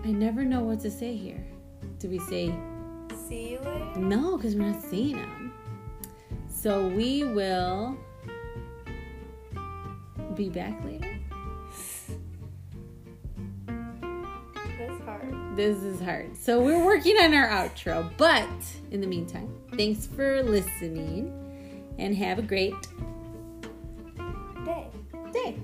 [0.04, 1.46] I never know what to say here.
[2.00, 2.56] Do we say
[3.28, 4.00] See you later.
[4.00, 5.54] no, because we're not seeing them.
[6.50, 7.96] So we will
[10.36, 11.19] be back later.
[15.56, 16.38] This is hard.
[16.38, 18.12] So we're working on our outro.
[18.18, 18.48] But
[18.92, 21.34] in the meantime, thanks for listening
[21.98, 22.76] and have a great
[24.66, 24.88] Day.
[25.34, 25.56] day.